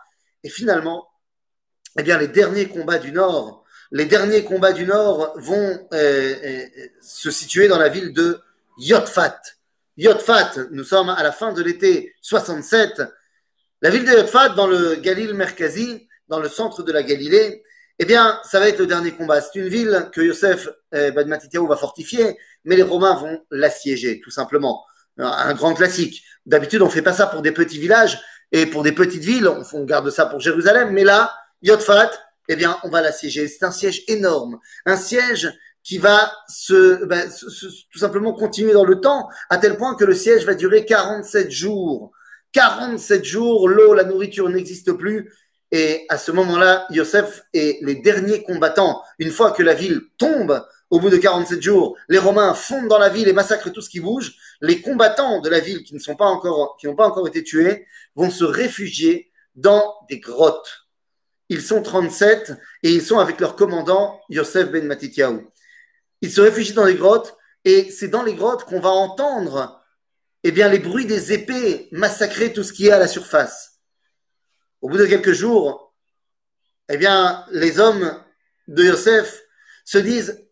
Et 0.43 0.49
finalement, 0.49 1.07
eh 1.97 2.03
bien, 2.03 2.17
les 2.17 2.27
derniers 2.27 2.67
combats 2.67 2.99
du 2.99 3.11
Nord 3.11 3.60
les 3.91 4.05
derniers 4.05 4.43
combats 4.43 4.71
du 4.71 4.85
Nord 4.85 5.33
vont 5.35 5.87
euh, 5.93 6.35
euh, 6.43 6.65
se 7.01 7.29
situer 7.29 7.67
dans 7.67 7.77
la 7.77 7.89
ville 7.89 8.13
de 8.13 8.39
Yotfat. 8.77 9.39
Yotfat, 9.97 10.53
nous 10.71 10.85
sommes 10.85 11.09
à 11.09 11.21
la 11.21 11.31
fin 11.31 11.51
de 11.51 11.61
l'été 11.61 12.15
67. 12.21 13.03
La 13.81 13.89
ville 13.89 14.05
de 14.05 14.11
Yotfat, 14.11 14.49
dans 14.49 14.67
le 14.67 14.95
Galil 14.95 15.33
Merkazi, 15.33 16.07
dans 16.29 16.39
le 16.39 16.47
centre 16.47 16.83
de 16.83 16.91
la 16.91 17.03
Galilée, 17.03 17.63
eh 17.99 18.05
bien, 18.05 18.39
ça 18.43 18.59
va 18.59 18.69
être 18.69 18.79
le 18.79 18.87
dernier 18.87 19.11
combat. 19.11 19.41
C'est 19.41 19.59
une 19.59 19.67
ville 19.67 20.09
que 20.13 20.21
Yosef 20.21 20.69
euh, 20.95 21.11
Ben 21.11 21.27
Matityahu 21.27 21.67
va 21.67 21.75
fortifier, 21.75 22.37
mais 22.63 22.77
les 22.77 22.83
Romains 22.83 23.15
vont 23.15 23.43
l'assiéger, 23.51 24.21
tout 24.23 24.31
simplement. 24.31 24.85
Un 25.17 25.53
grand 25.53 25.73
classique. 25.73 26.23
D'habitude, 26.45 26.81
on 26.81 26.89
fait 26.89 27.01
pas 27.01 27.13
ça 27.13 27.27
pour 27.27 27.41
des 27.41 27.51
petits 27.51 27.77
villages 27.77 28.19
et 28.51 28.65
pour 28.65 28.81
des 28.83 28.93
petites 28.93 29.23
villes. 29.23 29.47
On 29.73 29.83
garde 29.83 30.09
ça 30.09 30.25
pour 30.25 30.39
Jérusalem, 30.39 30.91
mais 30.91 31.03
là, 31.03 31.33
Yotfat, 31.61 32.11
eh 32.47 32.55
bien, 32.55 32.77
on 32.83 32.89
va 32.89 33.01
l'assiéger. 33.01 33.47
C'est 33.47 33.65
un 33.65 33.71
siège 33.71 34.03
énorme, 34.07 34.59
un 34.85 34.97
siège 34.97 35.51
qui 35.83 35.97
va 35.97 36.31
ben, 36.49 37.29
se, 37.29 37.85
tout 37.91 37.99
simplement 37.99 38.33
continuer 38.33 38.73
dans 38.73 38.85
le 38.85 38.99
temps, 38.99 39.29
à 39.49 39.57
tel 39.57 39.77
point 39.77 39.95
que 39.95 40.05
le 40.05 40.13
siège 40.13 40.45
va 40.45 40.53
durer 40.53 40.85
47 40.85 41.49
jours. 41.49 42.11
47 42.53 43.23
jours, 43.23 43.67
l'eau, 43.67 43.93
la 43.93 44.03
nourriture 44.03 44.49
n'existe 44.49 44.91
plus. 44.93 45.31
Et 45.71 46.05
à 46.09 46.17
ce 46.17 46.31
moment-là, 46.31 46.85
Yosef 46.89 47.43
et 47.53 47.79
les 47.81 47.95
derniers 47.95 48.43
combattants, 48.43 49.01
une 49.19 49.31
fois 49.31 49.51
que 49.51 49.63
la 49.63 49.73
ville 49.73 50.01
tombe, 50.17 50.61
au 50.89 50.99
bout 50.99 51.09
de 51.09 51.15
47 51.15 51.61
jours, 51.61 51.97
les 52.09 52.17
Romains 52.17 52.53
fondent 52.53 52.89
dans 52.89 52.99
la 52.99 53.07
ville 53.07 53.29
et 53.29 53.33
massacrent 53.33 53.71
tout 53.71 53.81
ce 53.81 53.89
qui 53.89 54.01
bouge. 54.01 54.35
Les 54.59 54.81
combattants 54.81 55.39
de 55.39 55.49
la 55.49 55.61
ville 55.61 55.83
qui 55.83 55.93
ne 55.93 55.99
sont 55.99 56.17
pas 56.17 56.25
encore, 56.25 56.75
qui 56.77 56.87
n'ont 56.87 56.95
pas 56.95 57.07
encore 57.07 57.27
été 57.27 57.41
tués, 57.43 57.87
vont 58.15 58.29
se 58.29 58.43
réfugier 58.43 59.31
dans 59.55 59.95
des 60.09 60.19
grottes 60.19 60.81
ils 61.51 61.61
sont 61.61 61.81
37 61.81 62.53
et 62.81 62.93
ils 62.93 63.01
sont 63.01 63.19
avec 63.19 63.41
leur 63.41 63.57
commandant 63.57 64.21
Yosef 64.29 64.71
ben 64.71 64.87
Matityahu. 64.87 65.49
Ils 66.21 66.31
se 66.31 66.39
réfugient 66.39 66.71
dans 66.71 66.85
les 66.85 66.95
grottes 66.95 67.35
et 67.65 67.91
c'est 67.91 68.07
dans 68.07 68.23
les 68.23 68.35
grottes 68.35 68.63
qu'on 68.63 68.79
va 68.79 68.87
entendre 68.87 69.83
eh 70.43 70.53
bien, 70.53 70.69
les 70.69 70.79
bruits 70.79 71.05
des 71.05 71.33
épées 71.33 71.89
massacrer 71.91 72.53
tout 72.53 72.63
ce 72.63 72.71
qui 72.71 72.87
est 72.87 72.91
à 72.91 72.99
la 72.99 73.09
surface. 73.09 73.81
Au 74.79 74.87
bout 74.87 74.97
de 74.97 75.05
quelques 75.05 75.33
jours, 75.33 75.93
eh 76.87 76.95
bien, 76.95 77.45
les 77.51 77.81
hommes 77.81 78.17
de 78.69 78.85
Yosef 78.85 79.41
se 79.83 79.97
disent 79.97 80.47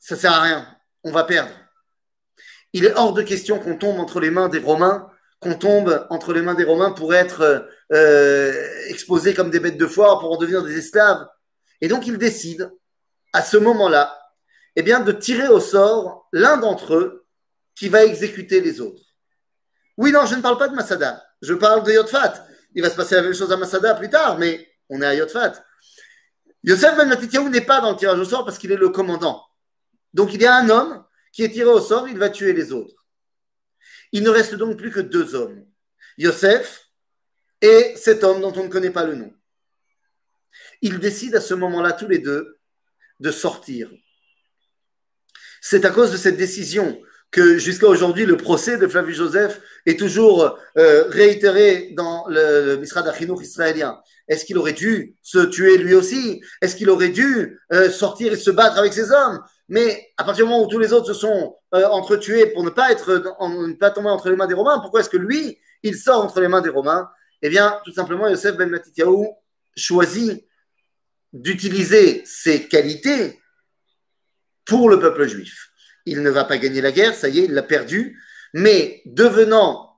ça 0.00 0.16
sert 0.16 0.32
à 0.32 0.42
rien, 0.42 0.76
on 1.02 1.12
va 1.12 1.24
perdre. 1.24 1.54
Il 2.74 2.84
est 2.84 2.94
hors 2.94 3.14
de 3.14 3.22
question 3.22 3.58
qu'on 3.58 3.78
tombe 3.78 3.98
entre 3.98 4.20
les 4.20 4.30
mains 4.30 4.50
des 4.50 4.58
Romains, 4.58 5.10
qu'on 5.40 5.54
tombe 5.54 6.06
entre 6.10 6.34
les 6.34 6.42
mains 6.42 6.54
des 6.54 6.64
Romains 6.64 6.92
pour 6.92 7.14
être 7.14 7.66
euh, 7.92 8.68
exposés 8.88 9.34
comme 9.34 9.50
des 9.50 9.60
bêtes 9.60 9.76
de 9.76 9.86
foire 9.86 10.18
pour 10.18 10.32
en 10.32 10.36
devenir 10.36 10.62
des 10.62 10.78
esclaves. 10.78 11.26
Et 11.80 11.88
donc 11.88 12.06
il 12.06 12.18
décide, 12.18 12.70
à 13.32 13.42
ce 13.42 13.56
moment-là, 13.56 14.18
eh 14.76 14.82
bien, 14.82 15.00
de 15.00 15.12
tirer 15.12 15.48
au 15.48 15.60
sort 15.60 16.28
l'un 16.32 16.56
d'entre 16.56 16.94
eux 16.94 17.26
qui 17.74 17.88
va 17.88 18.04
exécuter 18.04 18.60
les 18.60 18.80
autres. 18.80 19.02
Oui, 19.96 20.12
non, 20.12 20.24
je 20.26 20.34
ne 20.34 20.40
parle 20.40 20.58
pas 20.58 20.68
de 20.68 20.74
Masada, 20.74 21.22
je 21.42 21.54
parle 21.54 21.84
de 21.84 21.92
Yotfat. 21.92 22.46
Il 22.74 22.82
va 22.82 22.88
se 22.88 22.96
passer 22.96 23.14
la 23.14 23.22
même 23.22 23.34
chose 23.34 23.52
à 23.52 23.56
Masada 23.56 23.94
plus 23.94 24.08
tard, 24.08 24.38
mais 24.38 24.66
on 24.88 25.02
est 25.02 25.06
à 25.06 25.14
Yotfat. 25.14 25.62
Yosef 26.64 26.96
Ben 26.96 27.08
Matityahu 27.08 27.50
n'est 27.50 27.60
pas 27.60 27.80
dans 27.80 27.90
le 27.90 27.96
tirage 27.96 28.18
au 28.18 28.24
sort 28.24 28.44
parce 28.44 28.56
qu'il 28.56 28.72
est 28.72 28.76
le 28.76 28.88
commandant. 28.88 29.44
Donc 30.14 30.32
il 30.32 30.40
y 30.40 30.46
a 30.46 30.54
un 30.56 30.70
homme 30.70 31.04
qui 31.32 31.42
est 31.42 31.50
tiré 31.50 31.68
au 31.68 31.80
sort, 31.80 32.08
il 32.08 32.18
va 32.18 32.30
tuer 32.30 32.52
les 32.52 32.72
autres. 32.72 33.06
Il 34.12 34.22
ne 34.22 34.30
reste 34.30 34.54
donc 34.54 34.76
plus 34.76 34.90
que 34.90 35.00
deux 35.00 35.34
hommes, 35.34 35.64
Yosef 36.18 36.81
et 37.62 37.94
cet 37.96 38.24
homme 38.24 38.40
dont 38.40 38.52
on 38.56 38.64
ne 38.64 38.68
connaît 38.68 38.90
pas 38.90 39.04
le 39.04 39.14
nom. 39.14 39.32
Ils 40.82 40.98
décident 40.98 41.38
à 41.38 41.40
ce 41.40 41.54
moment-là 41.54 41.92
tous 41.92 42.08
les 42.08 42.18
deux 42.18 42.58
de 43.20 43.30
sortir. 43.30 43.88
C'est 45.60 45.84
à 45.84 45.90
cause 45.90 46.10
de 46.10 46.16
cette 46.16 46.36
décision 46.36 47.00
que 47.30 47.56
jusqu'à 47.56 47.86
aujourd'hui, 47.86 48.26
le 48.26 48.36
procès 48.36 48.76
de 48.76 48.86
Flavius 48.86 49.16
Joseph 49.16 49.60
est 49.86 49.98
toujours 49.98 50.58
euh, 50.76 51.04
réitéré 51.08 51.92
dans 51.96 52.26
le, 52.28 52.66
le 52.66 52.76
Misrad 52.76 53.10
israélien. 53.40 53.98
Est-ce 54.28 54.44
qu'il 54.44 54.58
aurait 54.58 54.74
dû 54.74 55.16
se 55.22 55.38
tuer 55.38 55.78
lui 55.78 55.94
aussi? 55.94 56.42
Est-ce 56.60 56.76
qu'il 56.76 56.90
aurait 56.90 57.08
dû 57.08 57.58
euh, 57.72 57.90
sortir 57.90 58.32
et 58.32 58.36
se 58.36 58.50
battre 58.50 58.76
avec 58.76 58.92
ses 58.92 59.10
hommes? 59.12 59.40
Mais 59.68 60.12
à 60.18 60.24
partir 60.24 60.44
du 60.44 60.50
moment 60.50 60.64
où 60.64 60.68
tous 60.68 60.78
les 60.78 60.92
autres 60.92 61.06
se 61.06 61.14
sont 61.14 61.56
euh, 61.74 61.86
entretués 61.86 62.46
pour 62.48 62.64
ne 62.64 62.70
pas 62.70 62.92
être, 62.92 63.14
ne 63.14 63.72
pas 63.74 63.90
tomber 63.90 64.10
entre 64.10 64.28
les 64.28 64.36
mains 64.36 64.46
des 64.46 64.54
Romains, 64.54 64.80
pourquoi 64.80 65.00
est-ce 65.00 65.08
que 65.08 65.16
lui, 65.16 65.58
il 65.82 65.96
sort 65.96 66.22
entre 66.22 66.40
les 66.40 66.48
mains 66.48 66.60
des 66.60 66.68
Romains? 66.68 67.08
Eh 67.42 67.48
bien, 67.48 67.80
tout 67.84 67.92
simplement, 67.92 68.28
Yosef 68.28 68.56
ben 68.56 68.70
Matityahu 68.70 69.26
choisit 69.76 70.46
d'utiliser 71.32 72.22
ses 72.24 72.68
qualités 72.68 73.40
pour 74.64 74.88
le 74.88 75.00
peuple 75.00 75.26
juif. 75.26 75.70
Il 76.06 76.22
ne 76.22 76.30
va 76.30 76.44
pas 76.44 76.58
gagner 76.58 76.80
la 76.80 76.92
guerre, 76.92 77.14
ça 77.14 77.28
y 77.28 77.40
est, 77.40 77.44
il 77.44 77.52
l'a 77.52 77.62
perdu, 77.62 78.20
mais 78.54 79.02
devenant, 79.06 79.96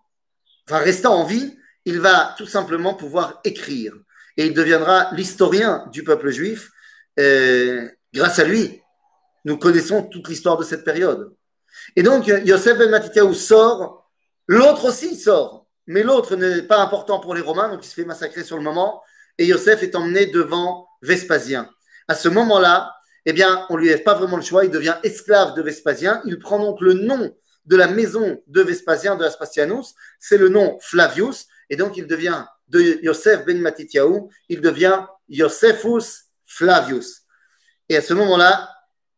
enfin 0.66 0.78
restant 0.78 1.14
en 1.14 1.24
vie, 1.24 1.58
il 1.84 2.00
va 2.00 2.34
tout 2.38 2.46
simplement 2.46 2.94
pouvoir 2.94 3.40
écrire 3.44 3.94
et 4.36 4.46
il 4.46 4.54
deviendra 4.54 5.10
l'historien 5.12 5.86
du 5.92 6.02
peuple 6.02 6.30
juif. 6.30 6.70
Euh, 7.18 7.88
grâce 8.12 8.38
à 8.38 8.44
lui, 8.44 8.80
nous 9.44 9.58
connaissons 9.58 10.02
toute 10.02 10.28
l'histoire 10.28 10.56
de 10.56 10.64
cette 10.64 10.84
période. 10.84 11.34
Et 11.96 12.02
donc, 12.02 12.26
Yosef 12.26 12.78
ben 12.78 12.90
Matityahu 12.90 13.34
sort, 13.34 14.10
l'autre 14.46 14.86
aussi 14.86 15.16
sort, 15.16 15.63
mais 15.86 16.02
l'autre 16.02 16.36
n'est 16.36 16.62
pas 16.62 16.78
important 16.78 17.20
pour 17.20 17.34
les 17.34 17.40
Romains, 17.40 17.68
donc 17.68 17.84
il 17.84 17.88
se 17.88 17.94
fait 17.94 18.04
massacrer 18.04 18.44
sur 18.44 18.56
le 18.56 18.62
moment, 18.62 19.02
et 19.38 19.46
Yosef 19.46 19.82
est 19.82 19.94
emmené 19.96 20.26
devant 20.26 20.88
Vespasien. 21.02 21.68
À 22.08 22.14
ce 22.14 22.28
moment-là, 22.28 22.94
eh 23.26 23.32
bien, 23.32 23.66
on 23.70 23.76
lui 23.76 23.88
laisse 23.88 24.02
pas 24.02 24.14
vraiment 24.14 24.36
le 24.36 24.42
choix, 24.42 24.64
il 24.64 24.70
devient 24.70 24.96
esclave 25.02 25.54
de 25.54 25.62
Vespasien, 25.62 26.22
il 26.26 26.38
prend 26.38 26.58
donc 26.58 26.80
le 26.80 26.92
nom 26.94 27.34
de 27.64 27.76
la 27.76 27.88
maison 27.88 28.42
de 28.46 28.60
Vespasien, 28.60 29.16
de 29.16 29.24
Aspasianus, 29.24 29.94
c'est 30.18 30.36
le 30.36 30.48
nom 30.48 30.78
Flavius, 30.80 31.46
et 31.70 31.76
donc 31.76 31.96
il 31.96 32.06
devient 32.06 32.44
de 32.68 32.98
Yosef 33.02 33.44
ben 33.44 33.60
Matityahu, 33.60 34.28
il 34.48 34.60
devient 34.60 35.00
Josephus 35.28 36.26
Flavius. 36.44 37.22
Et 37.88 37.96
à 37.96 38.02
ce 38.02 38.14
moment-là, 38.14 38.68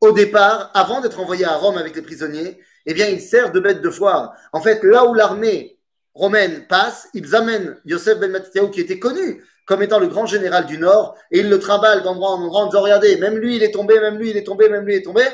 au 0.01 0.13
départ, 0.13 0.71
avant 0.75 1.01
d'être 1.01 1.21
envoyé 1.21 1.45
à 1.45 1.55
Rome 1.55 1.79
avec 1.79 1.97
les 1.97 2.03
prisonniers, 2.03 2.61
eh 2.85 2.95
bien, 2.95 3.09
il 3.09 3.21
sert 3.21 3.51
de 3.51 3.59
bête 3.59 3.81
de 3.81 3.91
foire. 3.91 4.33
En 4.53 4.61
fait, 4.61 4.83
là 4.85 5.07
où 5.07 5.15
l'armée 5.15 5.76
romaine 6.17 6.67
passe, 6.67 7.09
ils 7.15 7.37
amènent 7.37 7.77
Yosef 7.85 8.19
ben 8.19 8.31
Matityahu, 8.31 8.71
qui 8.71 8.81
était 8.81 8.99
connu 8.99 9.45
comme 9.67 9.83
étant 9.83 9.99
le 9.99 10.07
grand 10.07 10.27
général 10.27 10.67
du 10.67 10.79
Nord, 10.79 11.17
et 11.31 11.41
il 11.41 11.51
le 11.51 11.59
trimballent 11.59 12.03
d'endroit 12.03 12.31
en 12.31 12.41
endroit 12.41 12.63
en 12.63 12.67
disant, 12.67 12.83
regardez, 12.83 13.17
même 13.17 13.37
lui, 13.37 13.57
il 13.57 13.63
est 13.63 13.73
tombé, 13.73 13.99
même 14.01 14.17
lui, 14.17 14.31
il 14.31 14.37
est 14.37 14.45
tombé, 14.45 14.69
même 14.69 14.85
lui, 14.85 14.95
il 14.95 14.99
est 14.99 15.03
tombé, 15.03 15.25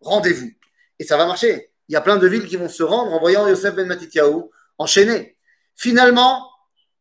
rendez-vous. 0.00 0.50
Et 0.98 1.04
ça 1.04 1.16
va 1.16 1.26
marcher. 1.26 1.70
Il 1.88 1.94
y 1.94 1.96
a 1.96 2.00
plein 2.02 2.18
de 2.18 2.26
villes 2.26 2.46
qui 2.46 2.56
vont 2.56 2.68
se 2.68 2.82
rendre 2.82 3.12
en 3.12 3.18
voyant 3.18 3.48
Yosef 3.48 3.74
ben 3.74 3.86
Matityahu 3.86 4.42
enchaîné. 4.76 5.36
Finalement, 5.74 6.48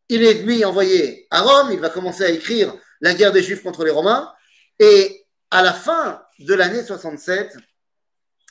il 0.09 0.23
est 0.23 0.35
lui 0.35 0.63
envoyé 0.63 1.27
à 1.29 1.41
Rome, 1.41 1.71
il 1.73 1.79
va 1.79 1.89
commencer 1.89 2.23
à 2.23 2.29
écrire 2.29 2.73
la 3.01 3.13
guerre 3.13 3.33
des 3.33 3.43
Juifs 3.43 3.61
contre 3.61 3.83
les 3.83 3.91
Romains, 3.91 4.31
et 4.79 5.25
à 5.51 5.61
la 5.61 5.73
fin 5.73 6.23
de 6.39 6.53
l'année 6.53 6.83
67, 6.83 7.57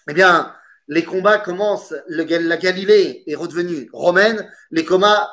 eh 0.09 0.12
bien, 0.14 0.55
les 0.88 1.05
combats 1.05 1.38
commencent, 1.38 1.94
la 2.09 2.25
Galilée 2.25 3.25
est 3.27 3.35
redevenue 3.35 3.88
romaine, 3.92 4.49
les 4.70 4.85
combats, 4.85 5.29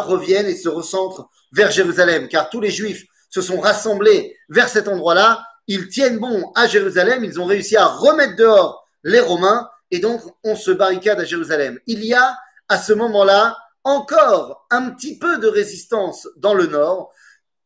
reviennent 0.00 0.46
et 0.46 0.56
se 0.56 0.68
recentrent 0.68 1.28
vers 1.52 1.70
Jérusalem, 1.70 2.28
car 2.28 2.50
tous 2.50 2.60
les 2.60 2.70
Juifs 2.70 3.04
se 3.30 3.40
sont 3.40 3.60
rassemblés 3.60 4.36
vers 4.48 4.68
cet 4.68 4.88
endroit-là, 4.88 5.44
ils 5.66 5.88
tiennent 5.88 6.18
bon 6.18 6.50
à 6.54 6.66
Jérusalem, 6.66 7.24
ils 7.24 7.40
ont 7.40 7.44
réussi 7.44 7.76
à 7.76 7.86
remettre 7.86 8.36
dehors 8.36 8.86
les 9.04 9.20
Romains, 9.20 9.68
et 9.90 10.00
donc 10.00 10.20
on 10.44 10.56
se 10.56 10.70
barricade 10.70 11.20
à 11.20 11.24
Jérusalem. 11.24 11.78
Il 11.86 12.04
y 12.04 12.14
a 12.14 12.36
à 12.68 12.78
ce 12.78 12.92
moment-là 12.92 13.56
encore 13.84 14.66
un 14.70 14.90
petit 14.90 15.18
peu 15.18 15.38
de 15.38 15.46
résistance 15.46 16.28
dans 16.36 16.54
le 16.54 16.66
nord. 16.66 17.12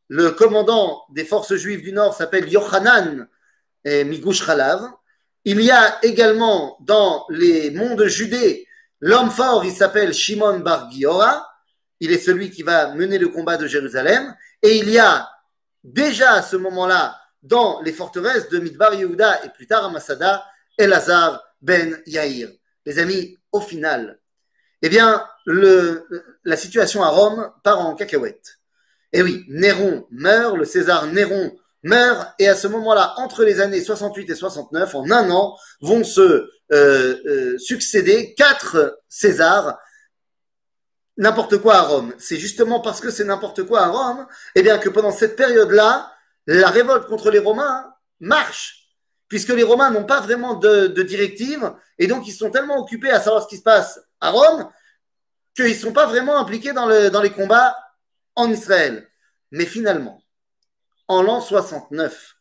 Le 0.09 0.31
commandant 0.31 1.03
des 1.11 1.25
forces 1.25 1.55
juives 1.55 1.83
du 1.83 1.92
nord 1.92 2.14
s'appelle 2.14 2.53
Yochanan 2.53 3.27
Migush 3.85 4.45
Khalav. 4.45 4.90
Il 5.44 5.61
y 5.61 5.70
a 5.70 5.98
également 6.05 6.76
dans 6.81 7.26
les 7.28 7.70
monts 7.70 7.94
de 7.94 8.07
Judée 8.07 8.66
l'homme 9.02 9.31
fort, 9.31 9.64
il 9.64 9.72
s'appelle 9.72 10.14
Shimon 10.14 10.61
Bar 10.61 10.90
Giora. 10.90 11.46
Il 12.00 12.11
est 12.11 12.18
celui 12.18 12.50
qui 12.50 12.62
va 12.62 12.94
mener 12.94 13.18
le 13.18 13.28
combat 13.28 13.59
de 13.59 13.66
Jérusalem. 13.66 14.35
Et 14.62 14.78
il 14.78 14.88
y 14.88 14.98
a 14.98 15.28
déjà 15.85 16.33
à 16.33 16.42
ce 16.42 16.57
moment-là, 16.57 17.18
dans 17.42 17.81
les 17.83 17.92
forteresses 17.92 18.48
de 18.48 18.59
Midbar 18.61 18.94
Yehuda 18.94 19.44
et 19.44 19.50
plus 19.50 19.66
tard 19.66 19.85
à 19.85 19.90
Masada, 19.90 20.44
Elazar 20.78 21.42
ben 21.61 22.00
Yair. 22.07 22.48
Les 22.87 22.98
amis, 22.98 23.37
au 23.50 23.61
final, 23.61 24.20
eh 24.81 24.88
bien, 24.88 25.24
la 25.46 26.57
situation 26.57 27.02
à 27.02 27.09
Rome 27.09 27.52
part 27.62 27.81
en 27.81 27.94
cacahuète. 27.94 28.59
Eh 29.12 29.22
oui, 29.22 29.44
Néron 29.48 30.07
meurt, 30.11 30.57
le 30.57 30.64
César 30.64 31.07
Néron 31.07 31.57
meurt, 31.83 32.29
et 32.38 32.49
à 32.49 32.55
ce 32.55 32.68
moment-là, 32.68 33.14
entre 33.16 33.45
les 33.45 33.61
années 33.61 33.83
68 33.83 34.31
et 34.31 34.35
69, 34.35 34.95
en 34.95 35.11
un 35.11 35.31
an, 35.31 35.57
vont 35.81 36.05
se 36.05 36.21
euh, 36.21 36.49
euh, 36.73 37.59
succéder 37.59 38.35
quatre 38.35 39.01
Césars. 39.09 39.79
N'importe 41.16 41.59
quoi 41.59 41.77
à 41.77 41.83
Rome. 41.83 42.14
C'est 42.18 42.38
justement 42.38 42.81
parce 42.81 43.01
que 43.01 43.11
c'est 43.11 43.25
n'importe 43.25 43.64
quoi 43.64 43.83
à 43.83 43.88
Rome, 43.88 44.27
eh 44.55 44.62
bien 44.62 44.79
que 44.79 44.88
pendant 44.88 45.12
cette 45.12 45.37
période-là, 45.37 46.12
la 46.47 46.71
révolte 46.71 47.07
contre 47.07 47.31
les 47.31 47.38
Romains 47.38 47.92
marche, 48.21 48.88
puisque 49.29 49.51
les 49.51 49.62
Romains 49.62 49.90
n'ont 49.90 50.05
pas 50.05 50.21
vraiment 50.21 50.55
de, 50.55 50.87
de 50.87 51.03
directive, 51.03 51.73
et 51.99 52.07
donc 52.07 52.27
ils 52.27 52.33
sont 52.33 52.51
tellement 52.51 52.79
occupés 52.79 53.11
à 53.11 53.21
savoir 53.21 53.42
ce 53.42 53.49
qui 53.49 53.59
se 53.59 53.62
passe 53.62 54.01
à 54.21 54.31
Rome 54.31 54.68
qu'ils 55.55 55.68
ne 55.68 55.75
sont 55.75 55.92
pas 55.92 56.07
vraiment 56.07 56.38
impliqués 56.38 56.73
dans, 56.73 56.87
le, 56.87 57.11
dans 57.11 57.21
les 57.21 57.31
combats 57.31 57.77
en 58.35 58.51
Israël. 58.51 59.09
Mais 59.51 59.66
finalement, 59.66 60.22
en 61.12 61.22
l'an 61.22 61.40
69, 61.40 62.37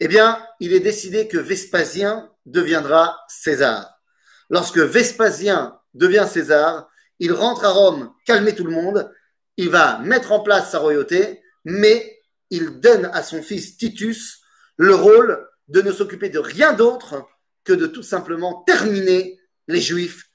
eh 0.00 0.08
bien, 0.08 0.44
il 0.60 0.72
est 0.72 0.80
décidé 0.80 1.28
que 1.28 1.38
Vespasien 1.38 2.30
deviendra 2.46 3.18
César. 3.28 4.00
Lorsque 4.48 4.78
Vespasien 4.78 5.78
devient 5.94 6.26
César, 6.30 6.88
il 7.18 7.32
rentre 7.32 7.64
à 7.64 7.70
Rome, 7.70 8.12
calmer 8.24 8.54
tout 8.54 8.64
le 8.64 8.72
monde, 8.72 9.10
il 9.56 9.70
va 9.70 9.98
mettre 9.98 10.32
en 10.32 10.40
place 10.40 10.70
sa 10.70 10.78
royauté, 10.78 11.42
mais 11.64 12.20
il 12.50 12.80
donne 12.80 13.10
à 13.12 13.22
son 13.22 13.42
fils 13.42 13.76
Titus 13.76 14.40
le 14.76 14.94
rôle 14.94 15.46
de 15.68 15.82
ne 15.82 15.92
s'occuper 15.92 16.28
de 16.28 16.38
rien 16.38 16.72
d'autre 16.72 17.26
que 17.64 17.72
de 17.72 17.86
tout 17.86 18.02
simplement 18.02 18.62
terminer 18.66 19.40
les 19.68 19.80
Juifs 19.80 20.30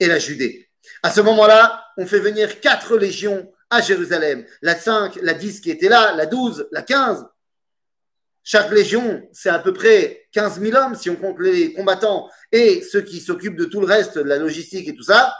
et 0.00 0.06
la 0.06 0.18
Judée. 0.18 0.68
À 1.02 1.10
ce 1.10 1.20
moment-là, 1.20 1.84
on 1.96 2.06
fait 2.06 2.18
venir 2.18 2.60
quatre 2.60 2.96
légions 2.96 3.50
Jérusalem. 3.80 4.46
La 4.62 4.76
5, 4.76 5.16
la 5.22 5.34
10 5.34 5.60
qui 5.60 5.70
était 5.70 5.88
là, 5.88 6.14
la 6.14 6.26
12, 6.26 6.68
la 6.72 6.82
15. 6.82 7.26
Chaque 8.42 8.70
légion, 8.70 9.26
c'est 9.32 9.48
à 9.48 9.58
peu 9.58 9.72
près 9.72 10.28
15 10.32 10.60
000 10.60 10.76
hommes 10.76 10.94
si 10.94 11.08
on 11.08 11.16
compte 11.16 11.38
les 11.40 11.72
combattants 11.72 12.30
et 12.52 12.82
ceux 12.82 13.00
qui 13.00 13.20
s'occupent 13.20 13.56
de 13.56 13.64
tout 13.64 13.80
le 13.80 13.86
reste, 13.86 14.18
de 14.18 14.22
la 14.22 14.36
logistique 14.36 14.88
et 14.88 14.94
tout 14.94 15.02
ça. 15.02 15.34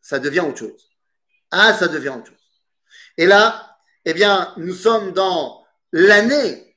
Ça 0.00 0.18
devient 0.18 0.40
autre 0.40 0.58
chose. 0.58 0.90
Ah, 1.50 1.72
ça 1.72 1.88
devient 1.88 2.10
autre 2.10 2.26
chose. 2.26 2.36
Et 3.16 3.26
là, 3.26 3.76
eh 4.04 4.12
bien, 4.12 4.52
nous 4.58 4.74
sommes 4.74 5.12
dans 5.12 5.64
l'année, 5.92 6.76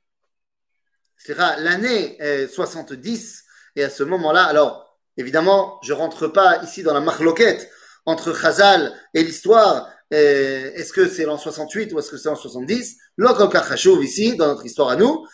c'est 1.17 1.37
l'année 1.37 2.17
70. 2.47 3.43
Et 3.75 3.83
à 3.83 3.89
ce 3.89 4.03
moment-là, 4.03 4.45
alors, 4.45 4.91
Évidemment, 5.17 5.79
je 5.83 5.93
rentre 5.93 6.27
pas 6.27 6.63
ici 6.63 6.83
dans 6.83 6.93
la 6.93 7.01
marloquette 7.01 7.69
entre 8.05 8.33
Chazal 8.33 8.93
et 9.13 9.23
l'histoire. 9.23 9.89
Euh, 10.13 10.71
est-ce 10.73 10.91
que 10.91 11.07
c'est 11.07 11.23
l'an 11.25 11.37
68 11.37 11.93
ou 11.93 11.99
est-ce 11.99 12.11
que 12.11 12.17
c'est 12.17 12.29
l'an 12.29 12.35
70 12.35 12.97
L'Okokachachouv 13.17 14.03
ici, 14.03 14.35
dans 14.35 14.47
notre 14.47 14.65
histoire 14.65 14.89
à 14.89 14.95
nous. 14.95 15.25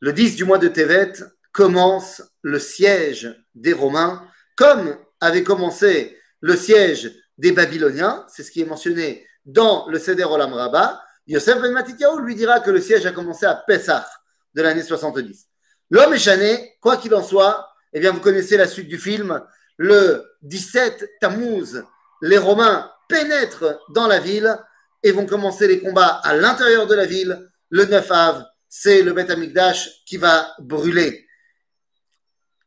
Le 0.00 0.12
10 0.12 0.36
du 0.36 0.44
mois 0.44 0.58
de 0.58 0.68
Tevet 0.68 1.12
commence 1.52 2.22
le 2.42 2.58
siège 2.58 3.34
des 3.54 3.72
Romains, 3.72 4.26
comme 4.56 4.96
avait 5.20 5.44
commencé 5.44 6.18
le 6.40 6.56
siège 6.56 7.12
des 7.38 7.52
Babyloniens. 7.52 8.26
C'est 8.28 8.42
ce 8.42 8.50
qui 8.50 8.60
est 8.60 8.66
mentionné 8.66 9.26
dans 9.44 9.86
le 9.88 9.98
Seder 9.98 10.24
Olam 10.24 10.52
Rabbah. 10.52 11.00
Yosef 11.26 11.60
ben 11.60 11.72
Matityahu 11.72 12.20
lui 12.20 12.34
dira 12.34 12.60
que 12.60 12.70
le 12.70 12.80
siège 12.80 13.06
a 13.06 13.12
commencé 13.12 13.46
à 13.46 13.54
Pessah 13.54 14.06
de 14.54 14.62
l'année 14.62 14.82
70. 14.82 15.46
L'homme 15.90 16.14
échané, 16.14 16.76
quoi 16.80 16.96
qu'il 16.96 17.14
en 17.14 17.22
soit, 17.22 17.68
eh 17.92 18.00
bien, 18.00 18.10
vous 18.12 18.20
connaissez 18.20 18.56
la 18.56 18.66
suite 18.66 18.88
du 18.88 18.98
film. 18.98 19.40
Le 19.76 20.24
17 20.42 21.08
Tammuz, 21.20 21.84
les 22.20 22.38
Romains 22.38 22.90
pénètrent 23.08 23.80
dans 23.90 24.06
la 24.06 24.20
ville 24.20 24.58
et 25.02 25.12
vont 25.12 25.26
commencer 25.26 25.68
les 25.68 25.80
combats 25.80 26.20
à 26.24 26.34
l'intérieur 26.34 26.86
de 26.86 26.94
la 26.94 27.06
ville. 27.06 27.50
Le 27.70 27.84
9 27.84 28.10
av, 28.10 28.44
c'est 28.68 29.02
le 29.02 29.12
Beth 29.12 29.30
Amikdash 29.30 30.04
qui 30.06 30.16
va 30.16 30.54
brûler. 30.58 31.26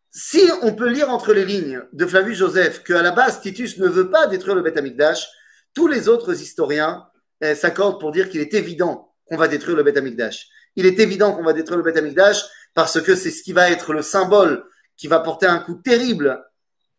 si 0.09 0.41
on 0.61 0.73
peut 0.73 0.89
lire 0.89 1.09
entre 1.09 1.33
les 1.33 1.45
lignes 1.45 1.81
de 1.93 2.05
Flavius 2.05 2.39
Joseph 2.39 2.83
qu'à 2.83 3.01
la 3.01 3.11
base 3.11 3.41
Titus 3.41 3.77
ne 3.77 3.87
veut 3.87 4.09
pas 4.09 4.25
détruire 4.25 4.55
le 4.55 4.61
Beth 4.61 4.77
Amikdash, 4.77 5.27
tous 5.73 5.87
les 5.87 6.07
autres 6.07 6.41
historiens 6.41 7.05
eh, 7.41 7.53
s'accordent 7.53 7.99
pour 7.99 8.11
dire 8.11 8.29
qu'il 8.29 8.41
est 8.41 8.53
évident 8.53 9.13
qu'on 9.25 9.37
va 9.37 9.47
détruire 9.47 9.77
le 9.77 9.83
Beth 9.83 9.97
Amikdash. 9.97 10.47
Il 10.75 10.85
est 10.85 10.99
évident 10.99 11.33
qu'on 11.33 11.43
va 11.43 11.53
détruire 11.53 11.77
le 11.77 11.83
Beth 11.83 11.97
Amikdash 11.97 12.43
parce 12.73 13.01
que 13.01 13.15
c'est 13.15 13.31
ce 13.31 13.43
qui 13.43 13.53
va 13.53 13.69
être 13.69 13.93
le 13.93 14.01
symbole 14.01 14.63
qui 14.95 15.07
va 15.07 15.19
porter 15.19 15.45
un 15.45 15.59
coup 15.59 15.75
terrible 15.75 16.43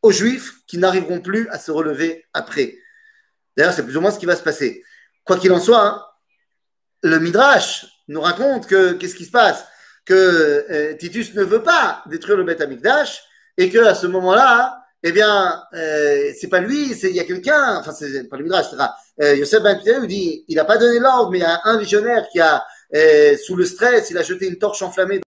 aux 0.03 0.13
Juifs 0.13 0.53
qui 0.67 0.79
n'arriveront 0.79 1.21
plus 1.21 1.49
à 1.49 1.59
se 1.59 1.71
relever 1.71 2.27
après. 2.33 2.77
D'ailleurs, 3.59 3.73
c'est 3.75 3.83
plus 3.83 3.97
ou 3.97 4.01
moins 4.01 4.13
ce 4.13 4.21
qui 4.21 4.27
va 4.27 4.37
se 4.37 4.43
passer. 4.43 4.85
Quoi 5.25 5.37
qu'il 5.37 5.51
en 5.51 5.59
soit, 5.59 5.85
hein, 5.85 6.05
le 7.03 7.19
Midrash 7.19 7.87
nous 8.07 8.21
raconte 8.21 8.69
que 8.69 8.93
qu'est-ce 8.93 9.17
qui 9.17 9.25
se 9.25 9.33
passe? 9.33 9.65
Que 10.05 10.15
euh, 10.71 10.95
Titus 10.95 11.35
ne 11.35 11.43
veut 11.43 11.65
pas 11.65 12.05
détruire 12.07 12.37
le 12.37 12.45
Beth 12.45 12.61
Amikdash 12.61 13.21
et 13.57 13.69
que 13.69 13.85
à 13.85 13.97
ce 13.97 14.07
moment-là, 14.07 14.81
eh 15.03 15.11
bien, 15.11 15.61
euh, 15.75 16.33
c'est 16.41 16.47
pas 16.47 16.61
lui, 16.61 16.95
c'est 16.95 17.11
il 17.11 17.17
y 17.17 17.21
a 17.21 17.25
quelqu'un, 17.25 17.79
enfin 17.79 17.91
c'est 17.91 18.29
pas 18.29 18.37
le 18.37 18.45
Midrash, 18.45 18.67
etc. 18.67 18.91
Euh, 19.23 19.35
Yosef 19.35 19.61
Ben 19.61 19.81
nous 19.85 20.07
dit, 20.07 20.45
il 20.47 20.55
n'a 20.55 20.65
pas 20.65 20.79
donné 20.79 21.01
l'ordre, 21.01 21.33
mais 21.33 21.39
il 21.39 21.43
y 21.43 21.45
a 21.45 21.61
un 21.65 21.79
visionnaire 21.79 22.29
qui 22.31 22.39
a, 22.39 22.65
euh, 22.95 23.37
sous 23.45 23.57
le 23.57 23.65
stress, 23.65 24.09
il 24.11 24.19
a 24.19 24.23
jeté 24.23 24.47
une 24.47 24.59
torche 24.59 24.83
enflammée 24.83 25.21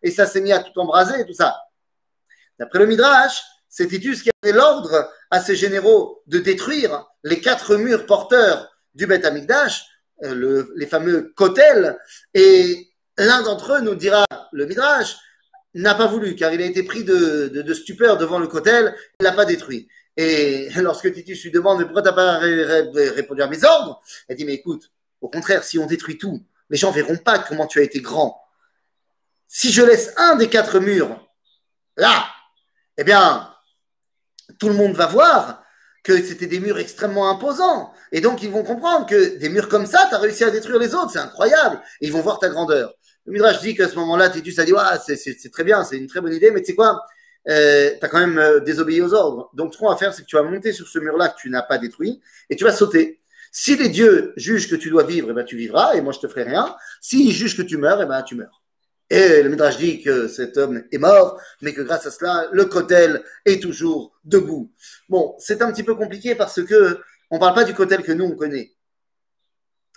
et 0.00 0.12
ça 0.12 0.26
s'est 0.26 0.40
mis 0.40 0.52
à 0.52 0.60
tout 0.60 0.78
embraser 0.78 1.22
et 1.22 1.26
tout 1.26 1.34
ça. 1.34 1.56
D'après 2.56 2.78
le 2.78 2.86
Midrash, 2.86 3.42
c'est 3.68 3.88
Titus 3.88 4.22
qui 4.22 4.30
a 4.30 4.32
donné 4.44 4.56
l'ordre 4.56 5.10
à 5.32 5.40
ses 5.40 5.56
généraux 5.56 6.22
de 6.28 6.38
détruire 6.38 7.04
les 7.24 7.40
quatre 7.40 7.76
murs 7.76 8.06
porteurs 8.06 8.70
du 8.94 9.06
Beth 9.06 9.24
Amikdash, 9.24 9.86
euh, 10.22 10.64
les 10.76 10.86
fameux 10.86 11.32
kotels, 11.34 11.98
et 12.34 12.88
l'un 13.18 13.42
d'entre 13.42 13.74
eux 13.74 13.80
nous 13.80 13.94
dira, 13.94 14.24
le 14.52 14.66
Midrash, 14.66 15.16
n'a 15.74 15.94
pas 15.94 16.06
voulu, 16.06 16.36
car 16.36 16.52
il 16.52 16.62
a 16.62 16.66
été 16.66 16.84
pris 16.84 17.02
de, 17.02 17.74
stupeur 17.74 18.16
devant 18.16 18.38
le 18.38 18.46
kotel, 18.46 18.94
il 19.18 19.24
l'a 19.24 19.32
pas 19.32 19.44
détruit. 19.44 19.88
Et 20.16 20.68
lorsque 20.76 21.12
Titus 21.12 21.42
lui 21.42 21.50
demande 21.50 21.82
pourquoi 21.82 22.02
t'as 22.02 22.12
pas 22.12 22.38
répondu 22.38 23.42
à 23.42 23.48
mes 23.48 23.64
ordres, 23.64 24.00
il 24.28 24.36
dit 24.36 24.44
mais 24.44 24.54
écoute, 24.54 24.92
au 25.20 25.28
contraire, 25.28 25.64
si 25.64 25.78
on 25.78 25.86
détruit 25.86 26.18
tout, 26.18 26.44
les 26.70 26.76
gens 26.76 26.92
verront 26.92 27.16
pas 27.16 27.38
comment 27.38 27.66
tu 27.66 27.80
as 27.80 27.82
été 27.82 28.00
grand. 28.00 28.40
Si 29.48 29.72
je 29.72 29.82
laisse 29.82 30.12
un 30.16 30.36
des 30.36 30.48
quatre 30.48 30.78
murs 30.78 31.28
là, 31.96 32.26
eh 32.96 33.04
bien, 33.04 33.52
tout 34.58 34.68
le 34.68 34.74
monde 34.74 34.94
va 34.94 35.06
voir 35.06 35.63
que 36.04 36.22
c'était 36.22 36.46
des 36.46 36.60
murs 36.60 36.78
extrêmement 36.78 37.30
imposants. 37.30 37.92
Et 38.12 38.20
donc, 38.20 38.42
ils 38.42 38.50
vont 38.50 38.62
comprendre 38.62 39.06
que 39.06 39.38
des 39.38 39.48
murs 39.48 39.68
comme 39.68 39.86
ça, 39.86 40.06
tu 40.08 40.14
as 40.14 40.18
réussi 40.18 40.44
à 40.44 40.50
détruire 40.50 40.78
les 40.78 40.94
autres, 40.94 41.10
c'est 41.10 41.18
incroyable. 41.18 41.80
Et 42.00 42.06
ils 42.06 42.12
vont 42.12 42.20
voir 42.20 42.38
ta 42.38 42.50
grandeur. 42.50 42.94
Le 43.26 43.32
Midrash 43.32 43.60
dit 43.62 43.74
qu'à 43.74 43.88
ce 43.88 43.96
moment-là, 43.96 44.28
Titus 44.28 44.58
a 44.58 44.64
dit, 44.64 44.72
c'est 45.16 45.50
très 45.50 45.64
bien, 45.64 45.82
c'est 45.82 45.96
une 45.96 46.06
très 46.06 46.20
bonne 46.20 46.34
idée, 46.34 46.50
mais 46.50 46.60
tu 46.60 46.66
sais 46.66 46.74
quoi, 46.74 47.02
euh, 47.48 47.90
tu 47.98 48.04
as 48.04 48.08
quand 48.08 48.18
même 48.18 48.38
euh, 48.38 48.60
désobéi 48.60 49.00
aux 49.00 49.14
ordres. 49.14 49.50
Donc, 49.54 49.72
ce 49.72 49.78
qu'on 49.78 49.88
va 49.88 49.96
faire, 49.96 50.12
c'est 50.12 50.22
que 50.22 50.26
tu 50.26 50.36
vas 50.36 50.42
monter 50.42 50.72
sur 50.72 50.86
ce 50.86 50.98
mur-là 50.98 51.28
que 51.28 51.40
tu 51.40 51.48
n'as 51.48 51.62
pas 51.62 51.78
détruit, 51.78 52.20
et 52.50 52.56
tu 52.56 52.64
vas 52.64 52.72
sauter. 52.72 53.22
Si 53.50 53.74
les 53.76 53.88
dieux 53.88 54.34
jugent 54.36 54.68
que 54.68 54.76
tu 54.76 54.90
dois 54.90 55.04
vivre, 55.04 55.28
eh 55.30 55.32
ben, 55.32 55.44
tu 55.44 55.56
vivras, 55.56 55.94
et 55.94 56.02
moi, 56.02 56.12
je 56.12 56.18
te 56.18 56.28
ferai 56.28 56.42
rien. 56.42 56.76
S'ils 57.00 57.32
jugent 57.32 57.56
que 57.56 57.62
tu 57.62 57.78
meurs, 57.78 58.02
eh 58.02 58.06
ben, 58.06 58.22
tu 58.22 58.34
meurs. 58.34 58.63
Et 59.14 59.44
le 59.44 59.48
Midrash 59.48 59.76
dit 59.76 60.02
que 60.02 60.26
cet 60.26 60.56
homme 60.56 60.82
est 60.90 60.98
mort, 60.98 61.40
mais 61.62 61.72
que 61.72 61.82
grâce 61.82 62.04
à 62.04 62.10
cela, 62.10 62.48
le 62.50 62.64
Kotel 62.64 63.22
est 63.44 63.62
toujours 63.62 64.12
debout. 64.24 64.72
Bon, 65.08 65.36
c'est 65.38 65.62
un 65.62 65.70
petit 65.70 65.84
peu 65.84 65.94
compliqué 65.94 66.34
parce 66.34 66.60
que 66.64 66.98
on 67.30 67.38
parle 67.38 67.54
pas 67.54 67.62
du 67.62 67.74
Kotel 67.74 68.02
que 68.02 68.10
nous 68.10 68.24
on 68.24 68.34
connaît. 68.34 68.72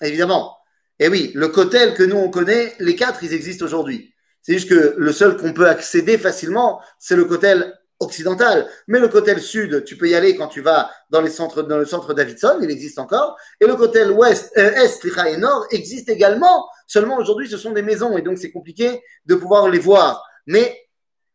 Évidemment. 0.03 0.55
Et 0.99 1.07
oui, 1.07 1.31
le 1.33 1.47
Kotel 1.47 1.95
que 1.95 2.03
nous 2.03 2.15
on 2.15 2.29
connaît, 2.29 2.75
les 2.77 2.95
quatre, 2.95 3.23
ils 3.23 3.33
existent 3.33 3.65
aujourd'hui. 3.65 4.13
C'est 4.43 4.53
juste 4.53 4.69
que 4.69 4.93
le 4.95 5.11
seul 5.11 5.35
qu'on 5.35 5.51
peut 5.51 5.67
accéder 5.67 6.19
facilement, 6.19 6.79
c'est 6.99 7.15
le 7.15 7.25
Kotel 7.25 7.73
occidental. 7.99 8.69
Mais 8.87 8.99
le 8.99 9.07
Kotel 9.07 9.41
sud, 9.41 9.83
tu 9.83 9.97
peux 9.97 10.07
y 10.07 10.15
aller 10.15 10.35
quand 10.35 10.47
tu 10.47 10.61
vas 10.61 10.91
dans, 11.09 11.21
les 11.21 11.29
centres, 11.29 11.63
dans 11.63 11.77
le 11.77 11.85
centre 11.85 12.13
Davidson, 12.13 12.59
il 12.61 12.69
existe 12.69 12.99
encore. 12.99 13.37
Et 13.59 13.65
le 13.65 13.75
Kotel 13.75 14.11
ouest, 14.11 14.51
euh, 14.57 14.71
est, 14.71 15.05
et 15.27 15.37
nord 15.37 15.65
existe 15.71 16.09
également. 16.09 16.67
Seulement 16.85 17.17
aujourd'hui, 17.17 17.49
ce 17.49 17.57
sont 17.57 17.71
des 17.71 17.81
maisons 17.81 18.17
et 18.17 18.21
donc 18.21 18.37
c'est 18.37 18.51
compliqué 18.51 19.01
de 19.25 19.35
pouvoir 19.35 19.69
les 19.69 19.79
voir. 19.79 20.23
Mais 20.45 20.87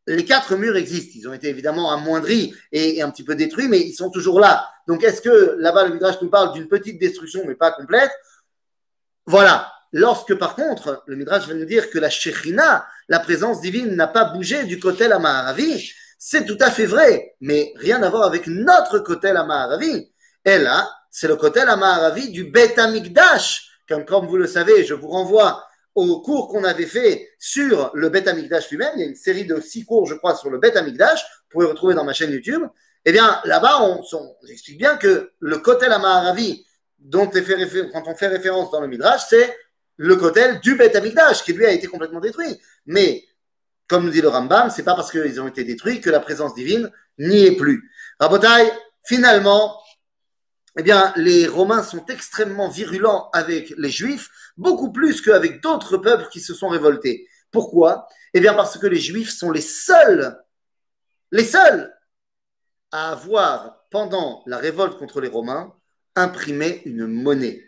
les 0.06 0.24
quatre 0.24 0.56
murs 0.56 0.76
existent. 0.76 1.12
Ils 1.14 1.28
ont 1.28 1.32
été 1.32 1.48
évidemment 1.48 1.92
amoindris 1.92 2.54
et, 2.72 3.02
un 3.02 3.10
petit 3.10 3.24
peu 3.24 3.34
détruits, 3.34 3.68
mais 3.68 3.80
ils 3.80 3.94
sont 3.94 4.10
toujours 4.10 4.40
là. 4.40 4.68
Donc 4.86 5.04
est-ce 5.04 5.20
que 5.20 5.56
là-bas, 5.58 5.86
le 5.86 5.94
Midrash 5.94 6.20
nous 6.22 6.30
parle 6.30 6.52
d'une 6.52 6.68
petite 6.68 7.00
destruction, 7.00 7.42
mais 7.46 7.54
pas 7.54 7.72
complète? 7.72 8.10
Voilà. 9.26 9.70
Lorsque 9.92 10.34
par 10.34 10.54
contre, 10.56 11.02
le 11.06 11.16
Midrash 11.16 11.46
va 11.46 11.54
nous 11.54 11.66
dire 11.66 11.90
que 11.90 11.98
la 11.98 12.08
Shekhinah, 12.08 12.86
la 13.08 13.20
présence 13.20 13.60
divine, 13.60 13.94
n'a 13.94 14.08
pas 14.08 14.24
bougé 14.24 14.64
du 14.64 14.80
côté 14.80 15.06
la 15.06 15.18
Maharavi, 15.18 15.92
c'est 16.24 16.44
tout 16.44 16.56
à 16.60 16.70
fait 16.70 16.86
vrai, 16.86 17.34
mais 17.40 17.72
rien 17.74 18.00
à 18.04 18.08
voir 18.08 18.22
avec 18.22 18.46
notre 18.46 19.00
côté 19.00 19.32
la 19.32 19.42
Maharavi. 19.42 20.08
Et 20.44 20.58
là, 20.58 20.88
c'est 21.10 21.26
le 21.26 21.34
côté 21.34 21.64
la 21.64 21.74
Maharavi 21.74 22.30
du 22.30 22.44
Bet 22.44 22.78
Amikdash. 22.78 23.68
Comme, 23.88 24.04
comme 24.04 24.28
vous 24.28 24.36
le 24.36 24.46
savez, 24.46 24.84
je 24.84 24.94
vous 24.94 25.08
renvoie 25.08 25.66
au 25.96 26.20
cours 26.20 26.46
qu'on 26.46 26.62
avait 26.62 26.86
fait 26.86 27.28
sur 27.40 27.90
le 27.94 28.08
Bet 28.08 28.28
Amikdash 28.28 28.70
lui-même. 28.70 28.92
Il 28.94 29.00
y 29.00 29.04
a 29.04 29.08
une 29.08 29.16
série 29.16 29.46
de 29.46 29.60
six 29.60 29.84
cours, 29.84 30.06
je 30.06 30.14
crois, 30.14 30.36
sur 30.36 30.48
le 30.48 30.58
Bet 30.58 30.76
Amikdash. 30.76 31.20
Vous 31.22 31.58
pouvez 31.58 31.66
retrouver 31.66 31.94
dans 31.94 32.04
ma 32.04 32.12
chaîne 32.12 32.30
YouTube. 32.30 32.62
Eh 33.04 33.10
bien, 33.10 33.40
là-bas, 33.44 33.82
on, 33.82 34.00
j'explique 34.46 34.78
bien 34.78 34.96
que 34.98 35.32
le 35.40 35.58
Kotel 35.58 35.90
Maharavi, 35.90 36.64
dont 37.00 37.28
on 37.28 37.32
fait 37.32 37.90
quand 37.92 38.04
on 38.06 38.14
fait 38.14 38.28
référence 38.28 38.70
dans 38.70 38.80
le 38.80 38.86
Midrash, 38.86 39.22
c'est 39.28 39.58
le 39.96 40.14
Kotel 40.14 40.60
du 40.60 40.76
Bet 40.76 40.94
Amikdash, 40.94 41.42
qui 41.42 41.52
lui 41.52 41.66
a 41.66 41.72
été 41.72 41.88
complètement 41.88 42.20
détruit. 42.20 42.60
Mais 42.86 43.24
comme 43.92 44.06
nous 44.06 44.10
dit 44.10 44.22
le 44.22 44.28
Rambam, 44.28 44.70
c'est 44.70 44.84
pas 44.84 44.94
parce 44.94 45.10
qu'ils 45.10 45.38
ont 45.38 45.48
été 45.48 45.64
détruits 45.64 46.00
que 46.00 46.08
la 46.08 46.18
présence 46.18 46.54
divine 46.54 46.90
n'y 47.18 47.44
est 47.44 47.56
plus. 47.56 47.90
Rabotai, 48.18 48.72
finalement, 49.04 49.78
eh 50.78 50.82
bien, 50.82 51.12
les 51.16 51.46
Romains 51.46 51.82
sont 51.82 52.06
extrêmement 52.06 52.70
virulents 52.70 53.28
avec 53.34 53.74
les 53.76 53.90
Juifs, 53.90 54.30
beaucoup 54.56 54.92
plus 54.92 55.20
qu'avec 55.20 55.62
d'autres 55.62 55.98
peuples 55.98 56.26
qui 56.32 56.40
se 56.40 56.54
sont 56.54 56.68
révoltés. 56.68 57.28
Pourquoi? 57.50 58.08
Eh 58.32 58.40
bien, 58.40 58.54
parce 58.54 58.78
que 58.78 58.86
les 58.86 58.98
Juifs 58.98 59.28
sont 59.28 59.50
les 59.50 59.60
seuls, 59.60 60.42
les 61.30 61.44
seuls 61.44 61.94
à 62.92 63.10
avoir, 63.12 63.84
pendant 63.90 64.42
la 64.46 64.56
révolte 64.56 64.96
contre 64.98 65.20
les 65.20 65.28
Romains, 65.28 65.70
imprimé 66.16 66.80
une 66.86 67.06
monnaie. 67.06 67.62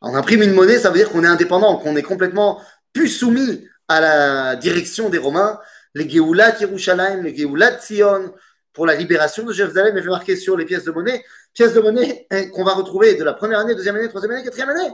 On 0.00 0.14
imprime 0.14 0.42
une 0.42 0.54
monnaie, 0.54 0.78
ça 0.78 0.90
veut 0.90 0.98
dire 0.98 1.10
qu'on 1.10 1.24
est 1.24 1.26
indépendant, 1.26 1.76
qu'on 1.78 1.96
est 1.96 2.02
complètement 2.02 2.62
plus 2.92 3.08
soumis 3.08 3.66
à 3.88 4.00
la 4.00 4.56
direction 4.56 5.08
des 5.08 5.18
Romains, 5.18 5.60
les 5.94 6.08
Geulat 6.08 6.58
Yerushalayim, 6.58 7.22
les 7.22 7.34
Geulat 7.34 7.80
Sion, 7.80 8.34
pour 8.72 8.86
la 8.86 8.94
libération 8.94 9.44
de 9.44 9.52
Jérusalem, 9.52 9.96
est 9.96 10.02
fait 10.02 10.08
marquer 10.08 10.36
sur 10.36 10.56
les 10.56 10.64
pièces 10.64 10.84
de 10.84 10.90
monnaie, 10.90 11.24
pièces 11.52 11.74
de 11.74 11.80
monnaie 11.80 12.26
hein, 12.30 12.48
qu'on 12.50 12.64
va 12.64 12.72
retrouver 12.72 13.14
de 13.14 13.24
la 13.24 13.32
première 13.32 13.60
année, 13.60 13.74
deuxième 13.74 13.96
année, 13.96 14.08
troisième 14.08 14.32
année, 14.32 14.42
quatrième 14.42 14.70
année. 14.70 14.90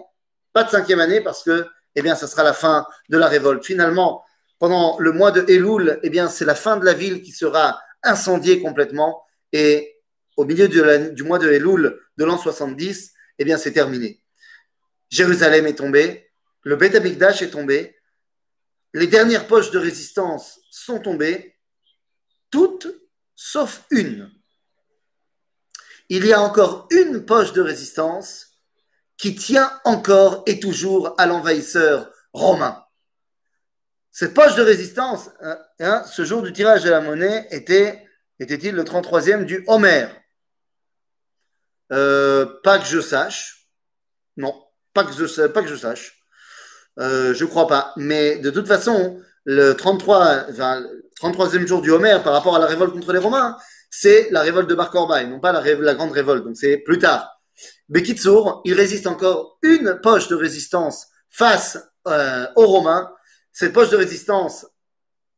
Pas 0.52 0.64
de 0.64 0.70
cinquième 0.70 1.00
année 1.00 1.20
parce 1.20 1.42
que, 1.42 1.66
eh 1.94 2.02
bien, 2.02 2.14
ça 2.14 2.26
sera 2.26 2.42
la 2.42 2.52
fin 2.52 2.86
de 3.08 3.16
la 3.16 3.28
révolte. 3.28 3.64
Finalement, 3.64 4.24
pendant 4.58 4.98
le 4.98 5.12
mois 5.12 5.30
de 5.30 5.44
Elul, 5.48 5.98
eh 6.02 6.10
bien, 6.10 6.28
c'est 6.28 6.44
la 6.44 6.54
fin 6.54 6.76
de 6.76 6.84
la 6.84 6.92
ville 6.92 7.22
qui 7.22 7.32
sera 7.32 7.80
incendiée 8.02 8.60
complètement 8.60 9.22
et 9.52 9.96
au 10.36 10.44
milieu 10.44 10.68
du 10.68 11.22
mois 11.22 11.38
de 11.38 11.50
Elul 11.50 11.98
de 12.16 12.24
l'an 12.24 12.36
70, 12.36 13.12
eh 13.38 13.44
bien, 13.44 13.56
c'est 13.56 13.72
terminé. 13.72 14.22
Jérusalem 15.08 15.66
est 15.66 15.74
tombée, 15.74 16.30
le 16.62 16.76
Beth 16.76 16.94
Amikdash 16.94 17.42
est 17.42 17.50
tombé, 17.50 17.96
les 18.92 19.06
dernières 19.06 19.46
poches 19.46 19.70
de 19.70 19.78
résistance 19.78 20.60
sont 20.70 21.00
tombées, 21.00 21.56
toutes 22.50 22.88
sauf 23.36 23.84
une. 23.90 24.30
Il 26.08 26.26
y 26.26 26.32
a 26.32 26.40
encore 26.40 26.88
une 26.90 27.24
poche 27.24 27.52
de 27.52 27.60
résistance 27.60 28.48
qui 29.16 29.34
tient 29.36 29.80
encore 29.84 30.42
et 30.46 30.58
toujours 30.58 31.14
à 31.18 31.26
l'envahisseur 31.26 32.10
romain. 32.32 32.84
Cette 34.10 34.34
poche 34.34 34.56
de 34.56 34.62
résistance, 34.62 35.30
hein, 35.40 35.58
hein, 35.78 36.04
ce 36.04 36.24
jour 36.24 36.42
du 36.42 36.52
tirage 36.52 36.82
de 36.82 36.90
la 36.90 37.00
monnaie, 37.00 37.46
était, 37.50 38.04
était-il 38.40 38.74
le 38.74 38.82
33e 38.82 39.44
du 39.44 39.64
Homer? 39.68 40.08
Euh, 41.92 42.46
Pas 42.64 42.78
que 42.78 42.86
je 42.86 43.00
sache. 43.00 43.68
Non, 44.36 44.54
pas 44.92 45.04
que 45.04 45.12
je 45.12 45.76
sache. 45.76 46.19
Euh, 46.98 47.34
je 47.34 47.44
crois 47.44 47.66
pas. 47.66 47.92
Mais 47.96 48.38
de 48.38 48.50
toute 48.50 48.66
façon, 48.66 49.20
le 49.44 49.72
33, 49.72 50.46
enfin, 50.50 50.84
33e 51.20 51.66
jour 51.66 51.82
du 51.82 51.90
Homer 51.90 52.18
par 52.22 52.32
rapport 52.32 52.56
à 52.56 52.58
la 52.58 52.66
révolte 52.66 52.92
contre 52.92 53.12
les 53.12 53.18
Romains, 53.18 53.56
c'est 53.90 54.28
la 54.30 54.42
révolte 54.42 54.68
de 54.68 54.74
Bar 54.74 54.90
Korba 54.90 55.22
et 55.22 55.26
non 55.26 55.40
pas 55.40 55.52
la, 55.52 55.62
la 55.62 55.94
grande 55.94 56.12
révolte. 56.12 56.44
Donc 56.44 56.56
c'est 56.56 56.78
plus 56.78 56.98
tard. 56.98 57.40
Bekitsour, 57.88 58.62
il 58.64 58.74
résiste 58.74 59.06
encore 59.06 59.58
une 59.62 59.98
poche 60.02 60.28
de 60.28 60.34
résistance 60.34 61.08
face 61.28 61.78
euh, 62.06 62.46
aux 62.56 62.66
Romains. 62.66 63.12
Cette 63.52 63.72
poche 63.72 63.90
de 63.90 63.96
résistance, 63.96 64.66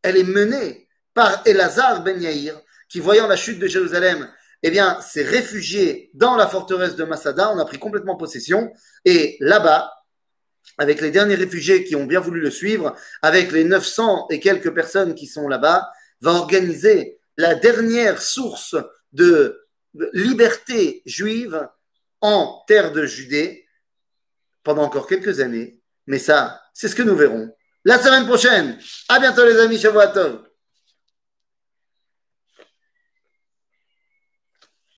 elle 0.03 0.17
est 0.17 0.25
menée 0.25 0.89
par 1.15 1.43
Elazar 1.47 2.03
Ben 2.03 2.21
Yair, 2.21 2.61
qui 2.89 3.01
voyant 3.01 3.27
la 3.27 3.37
chute 3.37 3.59
de 3.59 3.67
Jérusalem, 3.67 4.29
eh 4.63 4.71
bien, 4.71 5.01
s'est 5.01 5.25
réfugié 5.25 6.11
dans 6.15 6.37
la 6.37 6.47
forteresse 6.47 6.95
de 6.95 7.05
Masada. 7.05 7.51
On 7.53 7.59
a 7.59 7.65
pris 7.65 7.79
complètement 7.79 8.17
possession. 8.17 8.73
Et 9.05 9.37
là-bas, 9.41 9.91
avec 10.79 11.01
les 11.01 11.11
derniers 11.11 11.35
réfugiés 11.35 11.85
qui 11.85 11.97
ont 11.97 12.07
bien 12.07 12.21
voulu 12.21 12.41
le 12.41 12.51
suivre, 12.51 12.97
avec 13.21 13.53
les 13.53 13.65
900 13.65 14.29
et 14.31 14.41
quelques 14.41 14.73
personnes 14.73 15.15
qui 15.15 15.27
sont 15.27 15.49
là-bas, 15.49 15.91
va 16.21 16.33
organiser 16.33 17.19
la 17.37 17.55
dernière 17.55 18.21
source 18.21 18.77
de 19.13 19.67
liberté 20.13 21.03
juive 21.05 21.69
en 22.21 22.63
terre 22.67 22.93
de 22.93 23.05
Judée 23.05 23.67
pendant 24.63 24.83
encore 24.83 25.07
quelques 25.07 25.41
années. 25.41 25.81
Mais 26.07 26.19
ça, 26.19 26.61
c'est 26.73 26.89
ce 26.89 26.95
que 26.95 27.03
nous 27.03 27.17
verrons 27.17 27.55
la 27.85 27.99
semaine 27.99 28.27
prochaine. 28.27 28.79
À 29.09 29.19
bientôt 29.19 29.45
les 29.45 29.59
amis, 29.59 29.79
Shavuot 29.79 30.52